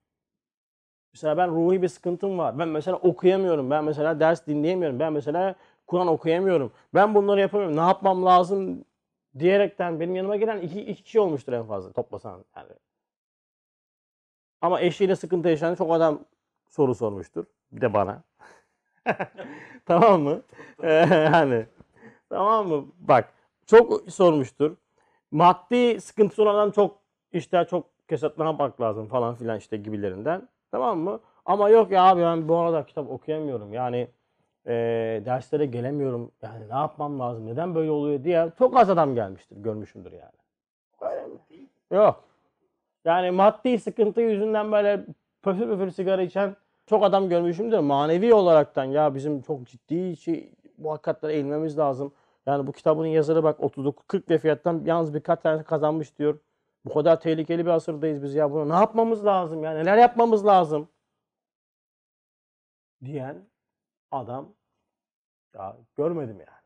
[1.12, 2.58] Mesela ben ruhi bir sıkıntım var.
[2.58, 3.70] Ben mesela okuyamıyorum.
[3.70, 5.00] Ben mesela ders dinleyemiyorum.
[5.00, 5.54] Ben mesela
[5.86, 6.72] Kur'an okuyamıyorum.
[6.94, 7.76] Ben bunları yapamıyorum.
[7.76, 8.84] Ne yapmam lazım
[9.38, 12.44] diyerekten benim yanıma gelen iki, iki kişi olmuştur en fazla toplasan.
[12.56, 12.68] Yani.
[14.60, 16.24] Ama eşiyle sıkıntı yaşayan çok adam
[16.74, 17.44] soru sormuştur.
[17.72, 18.22] Bir de bana.
[19.86, 20.42] tamam mı?
[20.82, 21.66] Ee, yani
[22.30, 22.86] tamam mı?
[22.98, 23.32] Bak
[23.66, 24.76] çok sormuştur.
[25.30, 26.98] Maddi sıkıntısı olan adam çok
[27.32, 30.48] işte çok kesatlana bak lazım falan filan işte gibilerinden.
[30.70, 31.20] Tamam mı?
[31.44, 33.72] Ama yok ya abi ben bu arada kitap okuyamıyorum.
[33.72, 34.08] Yani
[34.66, 36.30] eee, derslere gelemiyorum.
[36.42, 37.46] Yani ne yapmam lazım?
[37.46, 39.56] Neden böyle oluyor diye çok az adam gelmiştir.
[39.56, 40.32] Görmüşümdür yani.
[41.00, 41.38] Öyle mi?
[41.50, 41.68] Değil.
[41.90, 42.24] Yok.
[43.04, 45.06] Yani maddi sıkıntı yüzünden böyle
[45.42, 46.56] pöfür pöfür sigara içen
[46.86, 47.78] çok adam görmüşümdür.
[47.78, 52.12] Manevi olaraktan ya bizim çok ciddi şey, bu hakikatlere eğilmemiz lazım.
[52.46, 56.38] Yani bu kitabın yazarı bak 39-40 ve fiyattan yalnız birkaç tanesi kazanmış diyor.
[56.84, 58.52] Bu kadar tehlikeli bir asırdayız biz ya.
[58.52, 59.72] Bunu ne yapmamız lazım ya?
[59.72, 60.88] Neler yapmamız lazım?
[63.04, 63.48] Diyen
[64.10, 64.54] adam
[65.54, 66.64] ya görmedim yani.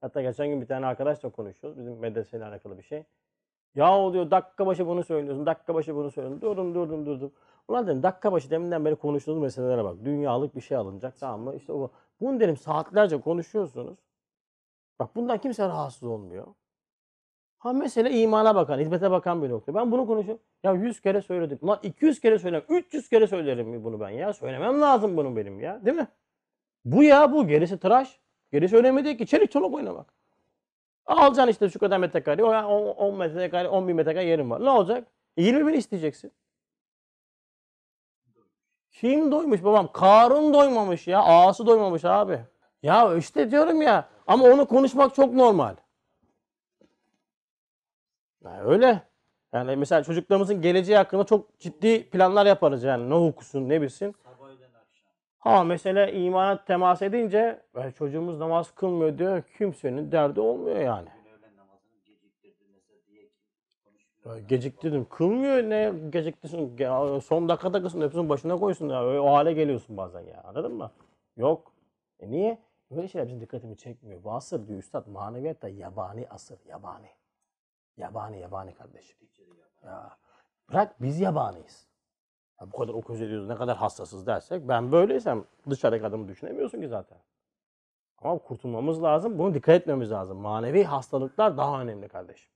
[0.00, 1.78] Hatta geçen gün bir tane arkadaşla konuşuyoruz.
[1.78, 3.04] Bizim medreseyle alakalı bir şey.
[3.74, 6.40] Ya o diyor dakika başı bunu söylüyorsun, dakika başı bunu söylüyorsun.
[6.40, 7.32] Durdum durdum durdum.
[7.68, 10.04] Ulan dedim dakika başı deminden beri konuştuğunuz meselelere bak.
[10.04, 11.56] Dünyalık bir şey alınacak tamam mı?
[11.56, 11.90] İşte o.
[12.20, 13.98] Bunu dedim saatlerce konuşuyorsunuz.
[14.98, 16.46] Bak bundan kimse rahatsız olmuyor.
[17.58, 19.74] Ha mesele imana bakan, hizmete bakan bir nokta.
[19.74, 20.42] Ben bunu konuşuyorum.
[20.62, 21.58] Ya 100 kere söyledim.
[21.68, 22.64] Lan 200 kere söylerim.
[22.68, 24.32] 300 kere söylerim bunu ben ya.
[24.32, 25.84] Söylemem lazım bunu benim ya.
[25.84, 26.08] Değil mi?
[26.84, 27.46] Bu ya bu.
[27.46, 28.20] Gerisi tıraş.
[28.52, 29.26] Gerisi önemli değil ki.
[29.26, 30.14] Çelik çoluk oynamak.
[31.06, 32.44] Alacaksın işte şu kadar metrekare.
[32.44, 34.64] O 10 metrekare, 10 bin metrekare yerim var.
[34.64, 35.08] Ne olacak?
[35.36, 36.32] 20 bin isteyeceksin.
[38.92, 39.92] Kim doymuş babam?
[39.92, 41.22] Karun doymamış ya.
[41.22, 42.40] Ağası doymamış abi.
[42.82, 44.08] Ya işte diyorum ya.
[44.26, 45.74] Ama onu konuşmak çok normal.
[48.44, 49.02] Ya öyle.
[49.52, 53.10] Yani mesela çocuklarımızın geleceği hakkında çok ciddi planlar yaparız yani.
[53.10, 54.14] Ne okusun, ne bilsin.
[55.38, 59.42] Ha mesela imana temas edince "E, çocuğumuz namaz kılmıyor diyor.
[59.58, 61.08] Kimsenin derdi olmuyor yani.
[61.24, 63.34] Gün öğlen namazını geciktirdi mesela diye ki
[64.26, 64.38] Ya.
[64.38, 65.04] Geciktirdim.
[65.08, 66.76] Kılmıyor ne geciktirsin.
[66.76, 68.00] Ge- Son dakikada kılsın.
[68.00, 68.88] Hepsinin başına koysun.
[68.88, 69.22] Ya.
[69.22, 70.42] O hale geliyorsun bazen ya.
[70.44, 70.90] Anladın mı?
[71.36, 71.72] Yok.
[72.20, 72.58] E niye?
[72.90, 74.24] Böyle şeyler bizim dikkatimi çekmiyor.
[74.24, 76.58] Bu asır diyor üstad maneviyat da yabani asır.
[76.68, 77.08] Yabani.
[77.96, 79.16] Yabani yabani kardeşim.
[79.84, 80.16] Ya.
[80.70, 81.86] Bırak biz yabaniyiz.
[82.60, 86.88] Ya bu kadar okuz ediyoruz, ne kadar hassasız dersek ben böyleysem dışarıdaki adamı düşünemiyorsun ki
[86.88, 87.18] zaten.
[88.18, 89.38] Ama kurtulmamız lazım.
[89.38, 90.38] Bunu dikkat etmemiz lazım.
[90.38, 92.52] Manevi hastalıklar daha önemli kardeşim.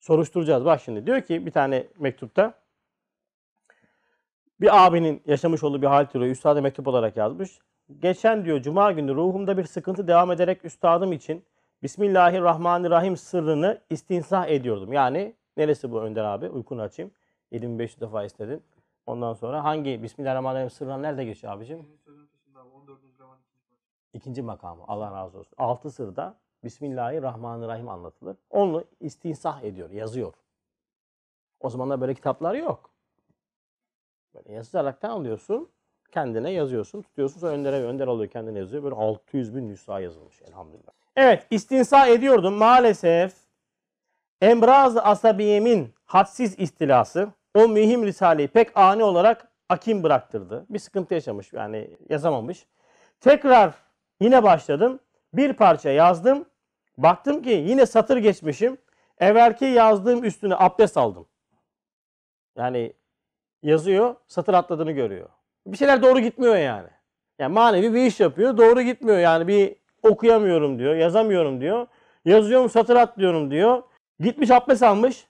[0.00, 0.64] Soruşturacağız.
[0.64, 2.54] Bak şimdi diyor ki bir tane mektupta
[4.60, 7.58] bir abinin yaşamış olduğu bir hal türü üstada mektup olarak yazmış.
[7.98, 11.44] Geçen diyor cuma günü ruhumda bir sıkıntı devam ederek üstadım için
[11.82, 14.92] Bismillahirrahmanirrahim sırrını istinsah ediyordum.
[14.92, 16.48] Yani neresi bu Önder abi?
[16.48, 17.12] Uykunu açayım.
[17.50, 18.62] 7500 defa istedin.
[19.06, 21.78] Ondan sonra hangi Bismillahirrahmanirrahim sırrına nerede geçiyor abicim?
[21.78, 23.00] İkinci sözün peşinde abi 14.
[23.18, 23.80] zaman ikinci maç.
[24.12, 24.82] İkinci makamı.
[24.88, 25.54] Allah razı olsun.
[25.58, 26.34] Altı sırda
[26.64, 28.36] Bismillahirrahmanirrahim anlatılır.
[28.50, 30.34] Onu istinsah ediyor, yazıyor.
[31.60, 32.90] O zamanlar böyle kitaplar yok.
[34.34, 35.68] Böyle yazaraktan alıyorsun,
[36.12, 38.82] kendine yazıyorsun, tutuyorsun, sonra Önder'e Önder alıyor, kendine yazıyor.
[38.82, 40.92] Böyle 600 bin nüsha yazılmış elhamdülillah.
[41.16, 42.54] Evet, istinsa ediyordum.
[42.54, 43.34] Maalesef
[44.40, 50.66] Emraz-ı Asabiyemin hadsiz istilası o mühim risaleyi pek ani olarak akim bıraktırdı.
[50.70, 52.66] Bir sıkıntı yaşamış yani yazamamış.
[53.20, 53.74] Tekrar
[54.20, 55.00] yine başladım.
[55.38, 56.44] Bir parça yazdım.
[56.96, 58.78] Baktım ki yine satır geçmişim.
[59.18, 61.28] Evvelki yazdığım üstüne abdest aldım.
[62.56, 62.92] Yani
[63.62, 65.28] yazıyor, satır atladığını görüyor.
[65.66, 66.88] Bir şeyler doğru gitmiyor yani.
[67.38, 69.18] Yani manevi bir iş yapıyor, doğru gitmiyor.
[69.18, 71.86] Yani bir okuyamıyorum diyor, yazamıyorum diyor.
[72.24, 73.82] Yazıyorum, satır atlıyorum diyor.
[74.20, 75.28] Gitmiş abdest almış.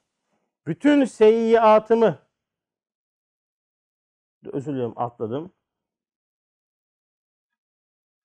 [0.67, 2.19] Bütün seyyiatımı
[4.53, 5.53] özür diliyorum atladım.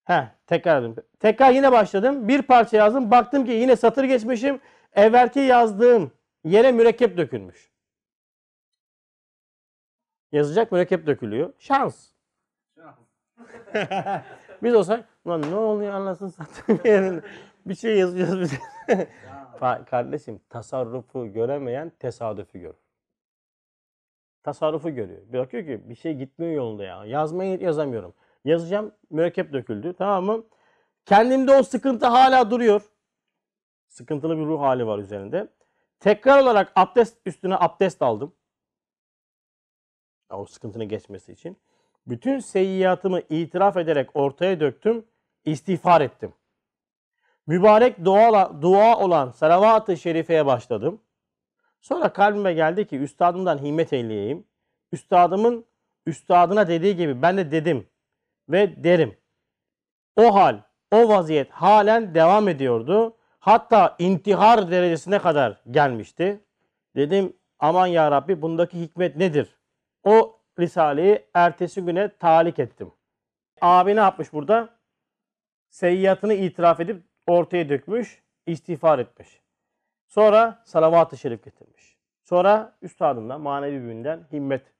[0.03, 0.95] He, tekrar edin.
[1.19, 2.27] Tekrar yine başladım.
[2.27, 3.11] Bir parça yazdım.
[3.11, 4.59] Baktım ki yine satır geçmişim.
[4.93, 6.11] Evvelki yazdığım
[6.43, 7.71] yere mürekkep dökülmüş.
[10.31, 11.53] Yazacak mürekkep dökülüyor.
[11.59, 12.09] Şans.
[14.63, 17.21] Biz olsak lan ne oluyor anlasın satayım yerinde.
[17.65, 18.59] Bir şey yazacağız biz.
[19.85, 22.75] Kardeşim tasarrufu göremeyen tesadüfü görür.
[24.43, 25.21] Tasarrufu görüyor.
[25.27, 27.05] Bir bakıyor ki bir şey gitmiyor yolunda ya.
[27.05, 28.13] Yazmayı yazamıyorum.
[28.45, 30.43] Yazacağım mürekkep döküldü tamam mı?
[31.05, 32.81] Kendimde o sıkıntı hala duruyor.
[33.87, 35.47] Sıkıntılı bir ruh hali var üzerinde.
[35.99, 38.35] Tekrar olarak abdest üstüne abdest aldım.
[40.29, 41.57] O sıkıntının geçmesi için.
[42.07, 45.05] Bütün seyyiatımı itiraf ederek ortaya döktüm.
[45.45, 46.33] istiğfar ettim.
[47.47, 51.01] Mübarek dua, dua olan salavat-ı şerifeye başladım.
[51.81, 54.47] Sonra kalbime geldi ki üstadımdan himmet eyleyeyim.
[54.91, 55.65] Üstadımın
[56.05, 57.87] üstadına dediği gibi ben de dedim
[58.49, 59.17] ve derim.
[60.15, 60.59] O hal,
[60.91, 63.17] o vaziyet halen devam ediyordu.
[63.39, 66.39] Hatta intihar derecesine kadar gelmişti.
[66.95, 69.59] Dedim aman ya Rabbi bundaki hikmet nedir?
[70.03, 72.91] O Risale'yi ertesi güne talik ettim.
[73.61, 74.69] Abi ne yapmış burada?
[75.69, 79.41] Seyyatını itiraf edip ortaya dökmüş, istiğfar etmiş.
[80.07, 81.97] Sonra salavat-ı şerif getirmiş.
[82.23, 84.73] Sonra üstadından manevi büyüğünden himmet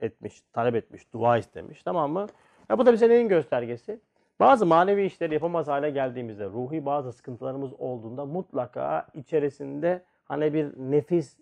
[0.00, 1.82] etmiş, talep etmiş, dua istemiş.
[1.82, 2.26] Tamam mı?
[2.70, 4.00] Ya bu da bize neyin göstergesi?
[4.40, 11.38] Bazı manevi işleri yapamaz hale geldiğimizde, ruhi bazı sıkıntılarımız olduğunda mutlaka içerisinde hani bir nefis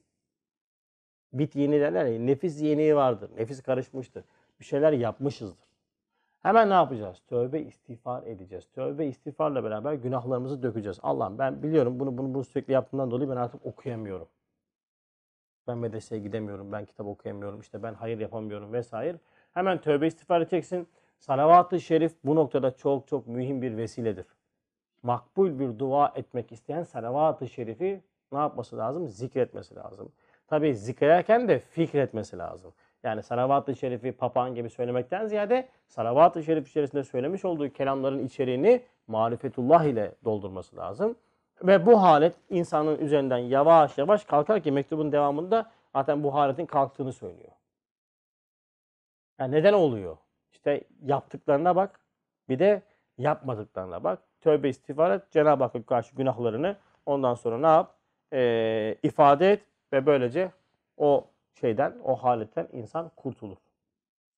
[1.32, 3.30] bit yeni derler ya, nefis yeniği vardır.
[3.36, 4.24] Nefis karışmıştır.
[4.60, 5.66] Bir şeyler yapmışızdır.
[6.42, 7.22] Hemen ne yapacağız?
[7.28, 8.66] Tövbe istiğfar edeceğiz.
[8.74, 10.98] Tövbe istiğfarla beraber günahlarımızı dökeceğiz.
[11.02, 14.28] Allah'ım ben biliyorum bunu bunu bunu sürekli yaptığımdan dolayı ben artık okuyamıyorum.
[15.68, 19.16] Ben medreseye gidemiyorum, ben kitap okuyamıyorum, işte ben hayır yapamıyorum vesaire.
[19.54, 20.88] Hemen tövbe istiğfar edeceksin.
[21.18, 24.26] Salavat-ı şerif bu noktada çok çok mühim bir vesiledir.
[25.02, 28.00] Makbul bir dua etmek isteyen salavat-ı şerifi
[28.32, 29.08] ne yapması lazım?
[29.08, 30.12] Zikretmesi lazım.
[30.46, 32.72] Tabi zikrederken de fikretmesi lazım.
[33.02, 39.84] Yani salavat-ı şerifi papağan gibi söylemekten ziyade salavat-ı şerif içerisinde söylemiş olduğu kelamların içeriğini marifetullah
[39.84, 41.16] ile doldurması lazım.
[41.62, 47.12] Ve bu halet insanın üzerinden yavaş yavaş kalkar ki mektubun devamında zaten bu haletin kalktığını
[47.12, 47.52] söylüyor.
[49.38, 50.16] Yani neden oluyor?
[50.56, 52.00] İşte yaptıklarına bak
[52.48, 52.82] bir de
[53.18, 54.18] yapmadıklarına bak.
[54.40, 55.22] Tövbe istiğfar et.
[55.30, 56.76] Cenab-ı Hakk'a karşı günahlarını
[57.06, 57.94] ondan sonra ne yap?
[58.32, 60.50] Ee, ifade et ve böylece
[60.96, 63.56] o şeyden, o haletten insan kurtulur.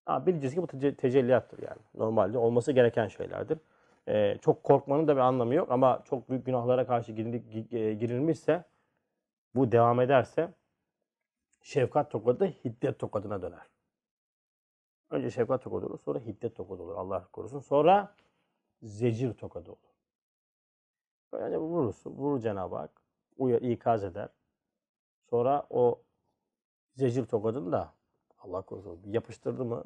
[0.06, 1.80] Ha, bileceğiz ki bu tece- tecelliyattır yani.
[1.94, 3.58] Normalde olması gereken şeylerdir.
[4.08, 7.14] Ee, çok korkmanın da bir anlamı yok ama çok büyük günahlara karşı e,
[7.94, 8.64] girilmişse,
[9.54, 10.48] bu devam ederse
[11.62, 13.77] şefkat tokadı hiddet tokadına döner.
[15.10, 16.94] Önce şefkat tokadı olur, sonra hiddet tokadı olur.
[16.96, 17.60] Allah korusun.
[17.60, 18.14] Sonra
[18.82, 19.78] zecir tokadı olur.
[21.32, 23.02] Böyle vurursun, vurur Cenab-ı Hak.
[23.38, 24.28] Uyar, ikaz eder.
[25.30, 26.02] Sonra o
[26.94, 27.94] zecir tokadını da
[28.38, 29.84] Allah korusun yapıştırdı mı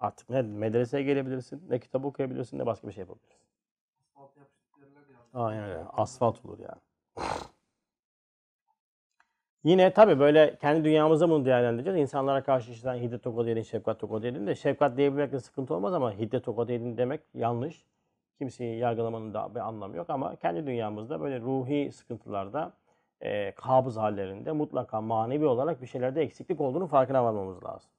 [0.00, 3.42] artık ne medreseye gelebilirsin, ne kitap okuyabilirsin, ne başka bir şey yapabilirsin.
[4.14, 5.40] Asfalt yapışık derler ya.
[5.42, 5.84] Aynen öyle.
[5.84, 6.80] Asfalt olur yani.
[9.64, 12.00] Yine tabii böyle kendi dünyamızda bunu değerlendireceğiz.
[12.00, 16.12] İnsanlara karşı işte hiddet tokadı edin, şefkat tokadı edin de şefkat diyebilmekle sıkıntı olmaz ama
[16.12, 17.84] hiddet tokadı edin demek yanlış.
[18.38, 22.72] Kimseyi yargılamanın da bir anlamı yok ama kendi dünyamızda böyle ruhi sıkıntılarda,
[23.20, 27.90] e, kabız hallerinde mutlaka manevi olarak bir şeylerde eksiklik olduğunu farkına varmamız lazım.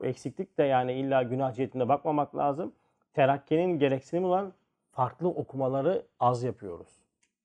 [0.00, 2.72] Bu eksiklik de yani illa günah cihetinde bakmamak lazım.
[3.14, 4.52] Terakkinin gereksinimi olan
[4.92, 6.99] farklı okumaları az yapıyoruz.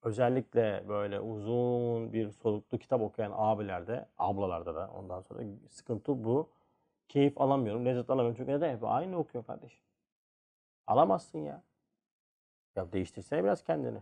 [0.06, 6.50] Özellikle böyle uzun bir soluklu kitap okuyan abilerde, ablalarda da ondan sonra sıkıntı bu.
[7.08, 8.36] Keyif alamıyorum, lezzet alamıyorum.
[8.36, 8.74] Çünkü neden?
[8.76, 9.80] Hep aynı okuyor kardeşim.
[10.86, 11.62] Alamazsın ya.
[12.76, 13.98] Ya değiştirsene biraz kendini.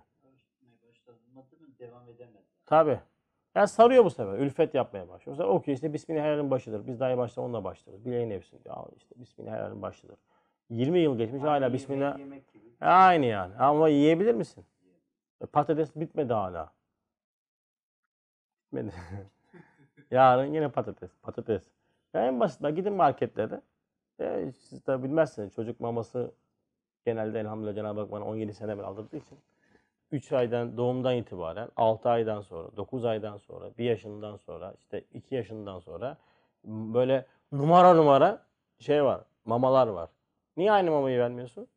[1.79, 2.45] devam edemez.
[2.67, 3.01] Tabii.
[3.55, 4.39] Ya sarıyor bu sefer.
[4.39, 5.37] Ülfet yapmaya başlıyor.
[5.37, 6.87] Mesela okuyor işte Bismillahirrahmanirrahim başıdır.
[6.87, 8.05] Biz daha başta onunla başlarız.
[8.05, 8.61] Bileğin hepsini.
[8.65, 10.19] Ya işte Bismillahirrahmanirrahim başladır.
[10.71, 12.19] 20 yıl geçmiş hala Yemek- Bismillah.
[12.19, 12.65] Yemek gibi.
[12.81, 13.55] Aynı yani.
[13.57, 14.65] Ama yiyebilir misin?
[15.45, 16.73] E, Patates bitmedi hala.
[18.73, 18.95] Bitmedi.
[20.11, 21.11] Yarın yine patates.
[21.23, 21.63] Patates.
[22.15, 22.63] Ya en basit.
[22.63, 23.61] bak Gidin marketlere.
[24.21, 25.55] E, siz de bilmezsiniz.
[25.55, 26.33] Çocuk maması
[27.07, 29.39] genelde elhamdülillah Cenab-ı Hak bana 17 sene evvel aldırdığı için
[30.13, 35.35] 3 aydan doğumdan itibaren 6 aydan sonra 9 aydan sonra 1 yaşından sonra işte 2
[35.35, 36.17] yaşından sonra
[36.65, 38.47] böyle numara numara
[38.79, 40.11] şey var mamalar var.
[40.57, 41.69] Niye aynı mamayı vermiyorsun?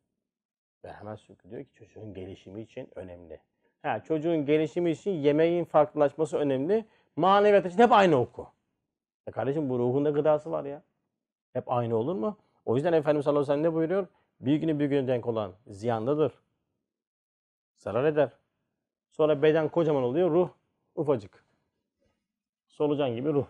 [0.86, 3.42] Vermez çünkü diyor ki çocuğun gelişimi için önemli.
[3.82, 6.86] Ha, çocuğun gelişimi için yemeğin farklılaşması önemli.
[7.16, 8.48] Maneviyat için hep aynı oku.
[9.28, 10.84] E kardeşim bu ruhunda gıdası var ya.
[11.54, 12.38] Hep aynı olur mu?
[12.66, 14.08] O yüzden Efendimiz sallallahu aleyhi ve sellem ne buyuruyor?
[14.40, 16.34] Bir günü bir güne denk olan ziyandadır.
[17.78, 18.30] Zarar eder.
[19.12, 20.50] Sonra beden kocaman oluyor, ruh
[20.96, 21.46] ufacık.
[22.68, 23.46] Solucan gibi ruh.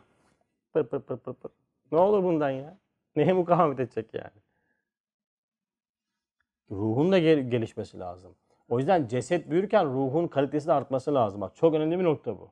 [0.74, 1.52] Pır pır pır pır pır.
[1.92, 2.78] Ne olur bundan ya?
[3.16, 4.42] Neye mukavemet edecek yani?
[6.72, 8.36] Ruhun da gel- gelişmesi lazım.
[8.70, 11.42] O yüzden ceset büyürken ruhun kalitesi de artması lazım.
[11.42, 12.52] Bak çok önemli bir nokta bu.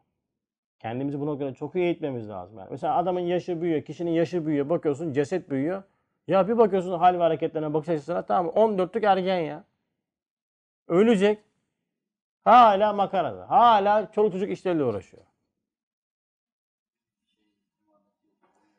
[0.79, 2.57] Kendimizi bu noktada çok iyi eğitmemiz lazım.
[2.57, 4.69] Yani mesela adamın yaşı büyüyor, kişinin yaşı büyüyor.
[4.69, 5.83] Bakıyorsun ceset büyüyor.
[6.27, 9.63] Ya bir bakıyorsun hal ve hareketlerine, bakış açısına tamam 14'lük ergen ya.
[10.87, 11.39] Ölecek.
[12.43, 13.49] Hala makarada.
[13.49, 15.23] Hala çoluk çocuk işleriyle uğraşıyor.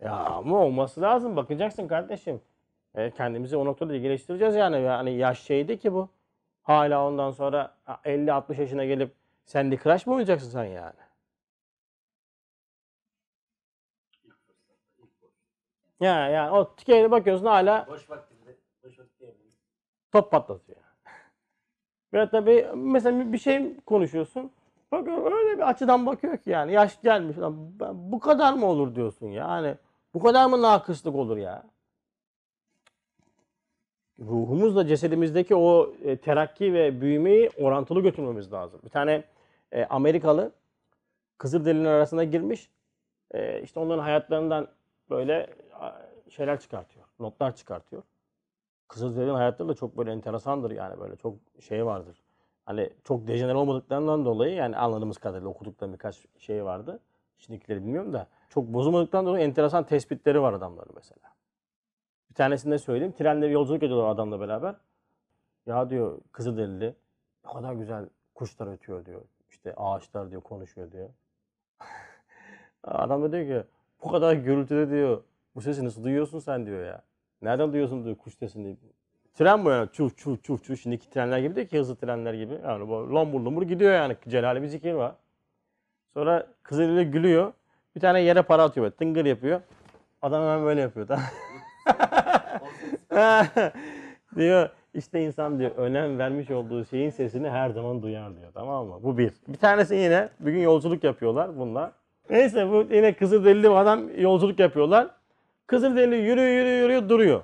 [0.01, 1.37] Ya ama olması lazım.
[1.37, 2.41] Bakacaksın kardeşim.
[2.95, 4.81] E, kendimizi o noktada geliştireceğiz yani.
[4.83, 6.09] Yani yaş şeydi ki bu.
[6.67, 9.15] Hala ondan sonra 50-60 yaşına gelip
[9.45, 10.95] Sandy Crush mı oynayacaksın sen yani?
[16.01, 19.35] Ya yani o tikeyle bakıyorsun hala Boş vaktinde, boş vakti
[20.13, 20.79] top patlatıyor.
[22.15, 24.53] Ve tabii mesela bir şey konuşuyorsun.
[24.93, 27.39] Bakıyor öyle bir açıdan bakıyor ki yani yaş gelmiş.
[27.39, 27.55] Lan
[28.13, 29.49] bu kadar mı olur diyorsun ya.
[29.49, 29.75] Yani
[30.15, 31.63] bu kadar mı nakıslık olur ya?
[34.21, 38.81] Ruhumuzla cesedimizdeki o e, terakki ve büyümeyi orantılı götürmemiz lazım.
[38.85, 39.25] Bir tane
[39.73, 40.53] e, Amerikalı
[41.39, 42.71] Kızılderililer arasına girmiş.
[43.31, 44.69] E, işte onların hayatlarından
[45.11, 45.47] böyle
[46.29, 47.07] şeyler çıkartıyor.
[47.19, 48.03] Notlar çıkartıyor.
[48.89, 52.23] Kızılderililerin hayatları da çok böyle enteresandır yani böyle çok şey vardır.
[52.65, 57.01] Hani çok dejener olmadıklarından dolayı yani anladığımız kadarıyla okuduklarım birkaç şey vardı.
[57.39, 61.36] Şimdikileri bilmiyorum da çok bozulmadıktan dolayı enteresan tespitleri var adamların mesela.
[62.37, 63.15] Bir tanesini de söyleyeyim.
[63.19, 64.75] Trenle yolculuk ediyorlar adamla beraber.
[65.67, 66.95] Ya diyor Kızılderili
[67.45, 69.21] ne kadar güzel kuşlar ötüyor diyor.
[69.51, 71.09] İşte ağaçlar diyor konuşuyor diyor.
[72.85, 73.69] Adam da diyor ki
[74.05, 75.23] bu kadar gürültüde diyor
[75.55, 77.03] bu sesi nasıl duyuyorsun sen diyor ya.
[77.43, 78.77] Nereden duyuyorsun diyor kuş sesini.
[79.35, 80.83] Tren bu yani çuf çuf çuf çuf.
[80.83, 82.59] Şimdiki trenler gibi değil ki hızlı trenler gibi.
[82.65, 84.17] Yani bu lombur lombur gidiyor yani.
[84.29, 85.15] Celali bir zikir var.
[86.15, 87.53] Sonra Kızılderili gülüyor.
[87.95, 89.61] Bir tane yere para atıyor böyle tıngır yapıyor.
[90.23, 91.07] Adam hemen böyle yapıyor.
[91.07, 91.25] Tamam.
[94.37, 98.99] diyor işte insan diyor önem vermiş olduğu şeyin sesini her zaman duyar diyor tamam mı?
[99.03, 99.33] Bu bir.
[99.49, 101.91] Bir tanesi yine bir gün yolculuk yapıyorlar bunlar.
[102.31, 105.09] Neyse bu yine Kızılderili adam yolculuk yapıyorlar.
[105.67, 107.43] Kızılderili yürüyor yürüyor yürüyor duruyor.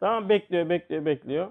[0.00, 1.46] Tamam bekliyor bekliyor bekliyor.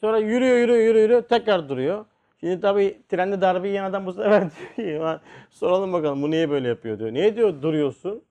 [0.00, 2.04] Sonra yürüyor yürüyor yürüyor yürüyor tekrar duruyor.
[2.40, 4.40] Şimdi tabii trende darbe yiyen adam bu sefer
[4.76, 5.20] diyor ki, "Ulan
[5.50, 7.12] soralım bakalım bu niye böyle yapıyor diyor.
[7.12, 8.22] Niye diyor duruyorsun,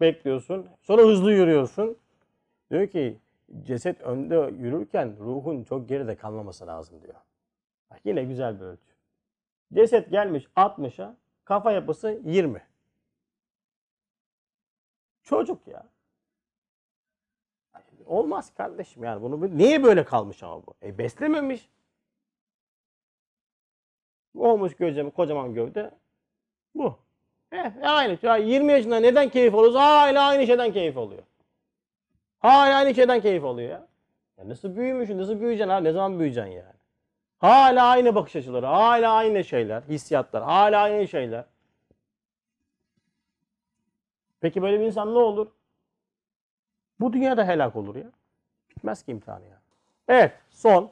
[0.00, 1.96] bekliyorsun, sonra hızlı yürüyorsun.
[2.70, 3.20] Diyor ki
[3.62, 7.14] ceset önde yürürken ruhun çok geride kalmaması lazım diyor.
[7.90, 8.94] Bak yine güzel bir ölçü.
[9.74, 12.62] Ceset gelmiş 60'a, kafa yapısı 20.
[15.22, 15.86] Çocuk ya.
[18.06, 20.74] Olmaz kardeşim yani bunu niye böyle kalmış ama bu?
[20.82, 21.68] E beslememiş.
[24.34, 25.90] Olmuş gövde, kocaman gövde.
[26.74, 26.98] Bu.
[27.52, 28.18] Eh, aynı.
[28.22, 29.74] Ya 20 yaşında neden keyif alıyoruz?
[29.74, 31.22] Hala aynı şeyden keyif alıyor.
[32.40, 33.86] Hala aynı şeyden keyif alıyor ya.
[34.38, 35.80] ya nasıl büyümüşsün, nasıl büyüyeceksin ha?
[35.80, 36.80] Ne zaman büyüyeceksin yani?
[37.38, 41.44] Hala aynı bakış açıları, hala aynı şeyler, hissiyatlar, hala aynı şeyler.
[44.40, 45.46] Peki böyle bir insan ne olur?
[47.00, 48.06] Bu dünyada helak olur ya.
[48.70, 49.60] Bitmez ki imtihanı ya.
[50.08, 50.90] Evet son.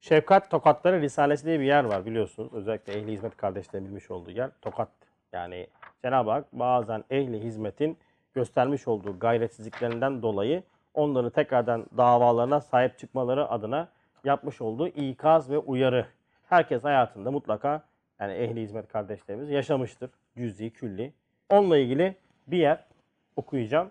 [0.00, 2.52] Şefkat Tokatları Risalesi diye bir yer var biliyorsunuz.
[2.52, 4.88] Özellikle ehli hizmet kardeşlerin bilmiş olduğu yer Tokat.
[5.32, 5.66] Yani
[6.02, 7.98] Cenab-ı Hak bazen ehli hizmetin
[8.34, 10.62] göstermiş olduğu gayretsizliklerinden dolayı
[10.94, 13.88] onları tekrardan davalarına sahip çıkmaları adına
[14.24, 16.06] yapmış olduğu ikaz ve uyarı.
[16.48, 17.84] Herkes hayatında mutlaka
[18.20, 20.10] yani ehli hizmet kardeşlerimiz yaşamıştır.
[20.36, 21.12] Cüz'i, külli.
[21.50, 22.16] Onunla ilgili
[22.46, 22.84] bir yer
[23.36, 23.90] okuyacağım.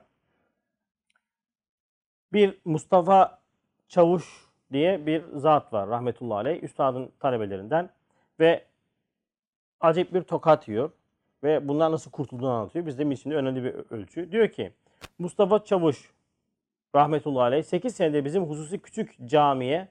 [2.34, 3.39] Bir Mustafa
[3.88, 6.64] Çavuş diye bir zat var rahmetullahi aleyh.
[6.64, 7.89] Üstadın talebelerinden
[8.39, 8.66] ve
[9.82, 10.91] acayip bir tokat yiyor.
[11.43, 12.86] Ve bundan nasıl kurtulduğunu anlatıyor.
[12.86, 14.32] Bizim için önemli bir ölçü.
[14.32, 14.74] Diyor ki
[15.20, 16.14] Mustafa Çavuş
[16.95, 19.87] rahmetullahi aleyh 8 senede bizim hususi küçük camiye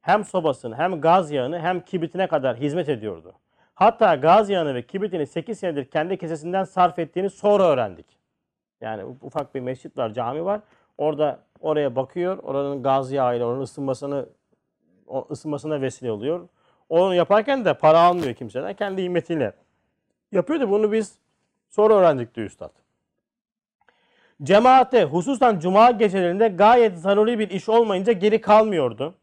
[0.00, 3.34] hem sobasını hem gaz yağını hem kibritine kadar hizmet ediyordu.
[3.74, 8.06] Hatta gaz yağını ve kibritini 8 senedir kendi kesesinden sarf ettiğini sonra öğrendik.
[8.80, 10.60] Yani ufak bir mescit var, cami var.
[10.98, 12.38] Orada oraya bakıyor.
[12.38, 14.26] Oranın gaz yağıyla onun ısınmasını
[15.30, 16.48] ısınmasına vesile oluyor.
[16.88, 18.74] Onu yaparken de para almıyor kimseden.
[18.74, 19.52] Kendi himmetiyle
[20.32, 21.18] yapıyor da bunu biz
[21.70, 22.83] sonra öğrendik diyor üstad.
[24.42, 29.14] Cemaate hususan cuma gecelerinde gayet zaruri bir iş olmayınca geri kalmıyordu.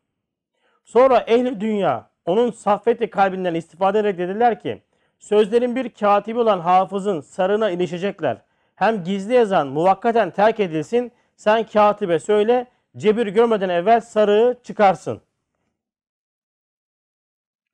[0.86, 4.82] Sonra ehli dünya onun saffeti kalbinden istifade ederek dediler ki
[5.20, 8.38] sözlerin bir katibi olan hafızın sarına ilişecekler.
[8.76, 15.22] Hem gizli yazan muvakkaten terk edilsin sen katibe söyle cebir görmeden evvel sarığı çıkarsın.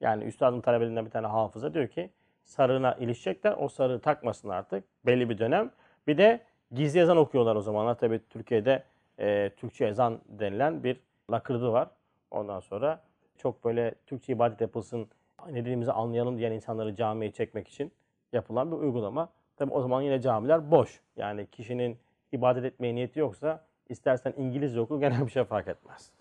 [0.02, 2.10] Yani üstadın talebelerinden bir tane hafıza diyor ki
[2.44, 3.56] sarığına ilişecekler.
[3.60, 5.72] O sarığı takmasın artık belli bir dönem.
[6.08, 6.40] Bir de
[6.72, 7.98] gizli ezan okuyorlar o zamanlar.
[7.98, 8.84] Tabii Türkiye'de
[9.20, 11.00] e, Türkçe ezan denilen bir
[11.32, 11.90] lakırdı var.
[12.32, 13.02] Ondan sonra
[13.38, 15.08] çok böyle Türkçe ibadet yapılsın,
[15.48, 17.92] ne dediğimizi anlayalım diyen insanları camiye çekmek için
[18.34, 19.30] yapılan bir uygulama.
[19.58, 21.02] Tabii o zaman yine camiler boş.
[21.18, 21.98] Yani kişinin
[22.32, 26.12] ibadet etmeye niyeti yoksa istersen İngilizce oku gene bir şey fark etmez.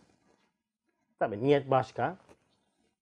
[1.19, 2.17] Tabii niyet başka.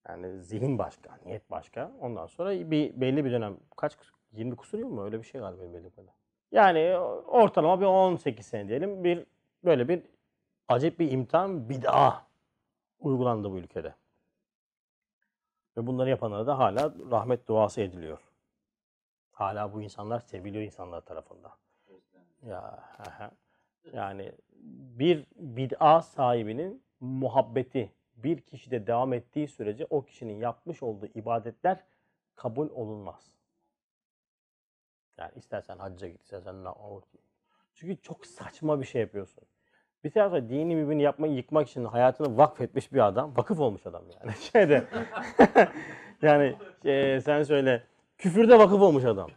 [0.09, 1.93] Yani zihin başka, niyet başka.
[2.01, 3.97] Ondan sonra bir belli bir dönem kaç
[4.33, 6.24] 20 kusur yıl mı öyle bir şey galiba bildiğim kadarıyla.
[6.53, 9.27] Yani ortalama bir 18 sene diyelim bir
[9.65, 10.03] böyle bir
[10.69, 12.27] acayip bir imtihan bid'a
[12.99, 13.95] uygulandı bu ülkede.
[15.77, 18.19] Ve bunları yapanlara da hala rahmet duası ediliyor.
[19.33, 21.53] Hala bu insanlar seviliyor insanlar tarafından.
[22.47, 22.85] Ya
[23.93, 24.33] yani
[24.87, 31.85] bir bid'a sahibinin muhabbeti bir kişide devam ettiği sürece o kişinin yapmış olduğu ibadetler
[32.35, 33.34] kabul olunmaz.
[35.19, 37.03] Yani istersen hacca git, istersen na- o-
[37.75, 39.45] Çünkü çok saçma bir şey yapıyorsun.
[40.05, 44.37] Bir tarafta dini birbirini yapmayı yıkmak için hayatını vakfetmiş bir adam, vakıf olmuş adam yani.
[44.53, 44.85] Şeyde,
[46.23, 47.83] yani e, sen söyle,
[48.19, 49.31] küfürde vakıf olmuş adam.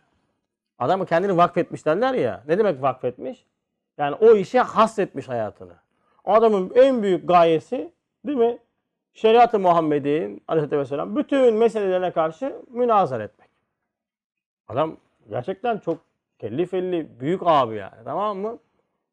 [0.79, 2.43] Adamı kendini vakfetmiş derler ya.
[2.47, 3.45] Ne demek vakfetmiş?
[3.97, 5.73] Yani o işe hasretmiş hayatını.
[6.25, 7.91] Adamın en büyük gayesi
[8.25, 8.57] değil mi?
[9.13, 13.49] Şeriat-ı Muhammed'in aleyhissalatü vesselam bütün meselelerine karşı münazara etmek.
[14.67, 14.97] Adam
[15.29, 15.97] gerçekten çok
[16.39, 18.59] kelli felli büyük abi yani tamam mı?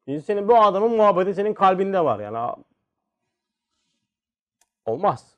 [0.05, 2.65] Şimdi senin bu adamın muhabbeti senin kalbinde var yani.
[4.85, 5.37] Olmaz.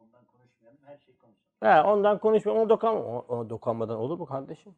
[0.00, 1.84] Ondan konuşmayalım, her şeyi konuşalım.
[1.84, 4.74] He, ondan konuşma, ona dokan, ona, dokanmadan olur mu kardeşim?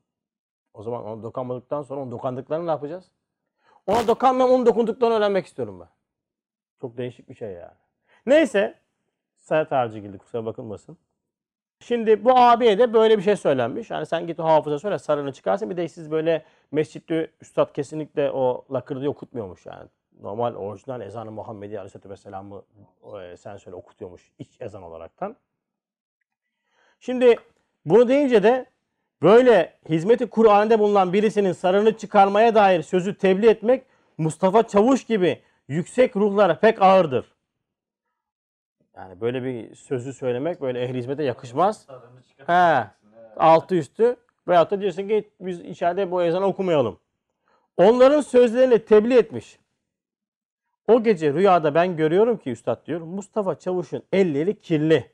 [0.74, 3.12] O zaman ona dokanmadıktan sonra onun dokandıklarını ne yapacağız?
[3.86, 5.88] Ona dokanmam, onun dokunduklarını öğrenmek istiyorum ben.
[6.80, 7.76] Çok değişik bir şey yani.
[8.26, 8.78] Neyse,
[9.36, 10.99] Serhat Harcıgildi kusura bakılmasın.
[11.83, 13.91] Şimdi bu abiye de böyle bir şey söylenmiş.
[13.91, 15.70] Yani sen git o hafıza söyle sarını çıkarsın.
[15.70, 19.89] Bir de siz böyle mescitte üstad kesinlikle o lakırdı okutmuyormuş yani.
[20.20, 22.62] Normal orijinal ezanı Muhammedi Aleyhisselatü Vesselam'ı
[23.22, 25.37] e, sen söyle okutuyormuş iç ezan olaraktan.
[27.01, 27.37] Şimdi
[27.85, 28.66] bunu deyince de
[29.22, 33.85] böyle hizmeti Kur'an'da bulunan birisinin sarını çıkarmaya dair sözü tebliğ etmek
[34.18, 37.33] Mustafa Çavuş gibi yüksek ruhlara pek ağırdır.
[38.97, 41.86] Yani böyle bir sözü söylemek böyle ehli hizmete yakışmaz.
[42.47, 42.86] He.
[43.36, 44.16] Altı üstü.
[44.49, 46.99] Veyahut da diyorsun ki biz içeride bu ezanı okumayalım.
[47.76, 49.59] Onların sözlerini tebliğ etmiş.
[50.88, 55.12] O gece rüyada ben görüyorum ki üstad diyor Mustafa Çavuş'un elleri kirli.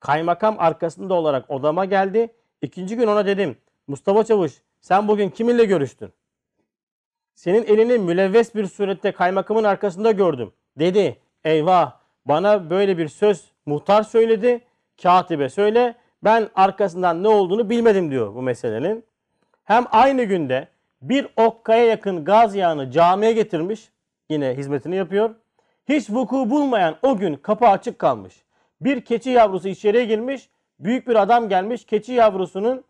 [0.00, 2.32] Kaymakam arkasında olarak odama geldi.
[2.62, 3.56] İkinci gün ona dedim
[3.86, 6.12] Mustafa Çavuş sen bugün kiminle görüştün?
[7.34, 10.52] Senin elini mülevves bir surette kaymakamın arkasında gördüm.
[10.78, 14.60] Dedi eyvah bana böyle bir söz muhtar söyledi.
[15.02, 19.04] Katibe söyle ben arkasından ne olduğunu bilmedim diyor bu meselenin.
[19.64, 20.68] Hem aynı günde
[21.02, 23.88] bir okkaya yakın gaz yağını camiye getirmiş.
[24.30, 25.34] Yine hizmetini yapıyor.
[25.88, 28.42] Hiç vuku bulmayan o gün kapı açık kalmış.
[28.80, 30.48] Bir keçi yavrusu içeriye girmiş.
[30.80, 31.84] Büyük bir adam gelmiş.
[31.84, 32.84] Keçi yavrusunun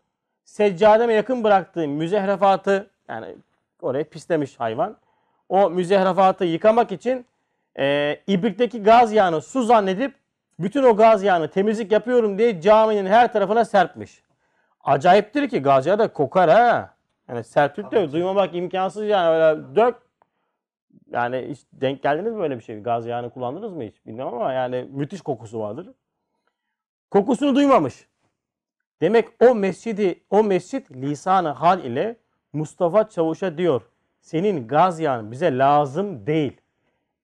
[0.45, 3.35] seccademe yakın bıraktığı müzehrefatı yani
[3.81, 4.97] oraya pislemiş hayvan.
[5.49, 7.25] O müzehrefatı yıkamak için
[7.79, 10.15] e, ibrikteki gaz yağını su zannedip
[10.59, 14.23] bütün o gaz yağını temizlik yapıyorum diye caminin her tarafına serpmiş.
[14.81, 16.93] Acayiptir ki gaz yağı da kokar ha.
[17.29, 19.95] Yani serpip de duymamak imkansız yani öyle dök.
[21.11, 22.79] Yani hiç denk geldiniz mi böyle bir şey?
[22.79, 24.05] Gaz yağını kullandınız mı hiç?
[24.05, 25.89] Bilmem ama yani müthiş kokusu vardır.
[27.11, 28.07] Kokusunu duymamış.
[29.01, 32.15] Demek o mescidi, o mescit lisanı hal ile
[32.53, 33.81] Mustafa Çavuş'a diyor.
[34.21, 36.61] Senin gaz yağın bize lazım değil.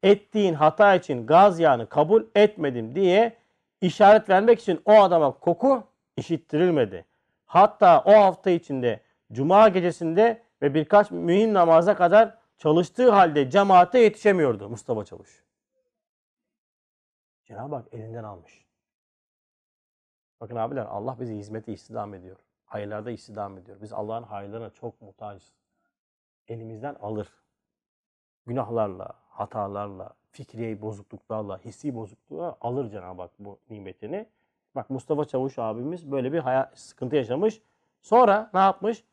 [0.03, 3.37] Ettiğin hata için gaz yağını kabul etmedim diye
[3.81, 5.83] işaret vermek için o adama koku
[6.17, 7.05] işittirilmedi.
[7.45, 8.99] Hatta o hafta içinde
[9.31, 15.43] cuma gecesinde ve birkaç mühim namaza kadar çalıştığı halde cemaate yetişemiyordu Mustafa Çavuş.
[17.43, 18.65] Cenab-ı Hak elinden almış.
[20.41, 22.37] Bakın abiler Allah bizi hizmete istihdam ediyor.
[22.65, 23.81] Hayırlarda istihdam ediyor.
[23.81, 25.53] Biz Allah'ın hayırlarına çok muhtacız.
[26.47, 27.27] Elimizden alır.
[28.45, 34.25] Günahlarla, hatalarla, fikri bozukluklarla, hissi bozukluklarla alır Cenab-ı Hak bu nimetini.
[34.75, 37.61] Bak Mustafa Çavuş abimiz böyle bir hayat, sıkıntı yaşamış.
[38.01, 39.03] Sonra ne yapmış?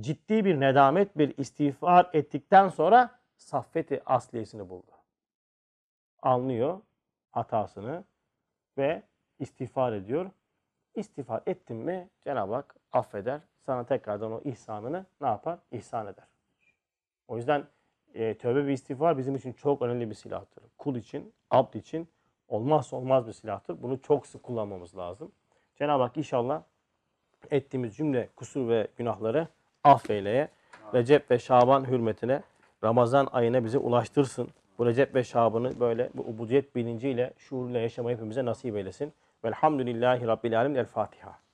[0.00, 4.90] Ciddi bir nedamet, bir istiğfar ettikten sonra saffeti asliyesini buldu.
[6.22, 6.80] Anlıyor
[7.30, 8.04] hatasını
[8.78, 9.02] ve
[9.38, 10.30] istiğfar ediyor.
[10.94, 13.40] İstiğfar ettin mi Cenab-ı Hak affeder.
[13.66, 15.58] Sana tekrardan o ihsanını ne yapar?
[15.72, 16.26] İhsan eder.
[17.28, 17.66] O yüzden
[18.16, 20.64] e, tövbe ve istiğfar bizim için çok önemli bir silahtır.
[20.78, 22.08] Kul için, abd için
[22.48, 23.82] olmazsa olmaz bir silahtır.
[23.82, 25.32] Bunu çok sık kullanmamız lazım.
[25.78, 26.62] Cenab-ı Hak inşallah
[27.50, 29.48] ettiğimiz cümle kusur ve günahları
[29.84, 30.48] affeyleye.
[30.94, 32.42] Recep ve Şaban hürmetine
[32.84, 34.48] Ramazan ayına bize ulaştırsın.
[34.78, 39.12] Bu Recep ve Şaban'ı böyle bu ubudiyet bilinciyle, şuurla yaşamayı hepimize nasip eylesin.
[39.44, 40.74] Velhamdülillahi Rabbil Alemin.
[40.74, 41.45] El Fatiha.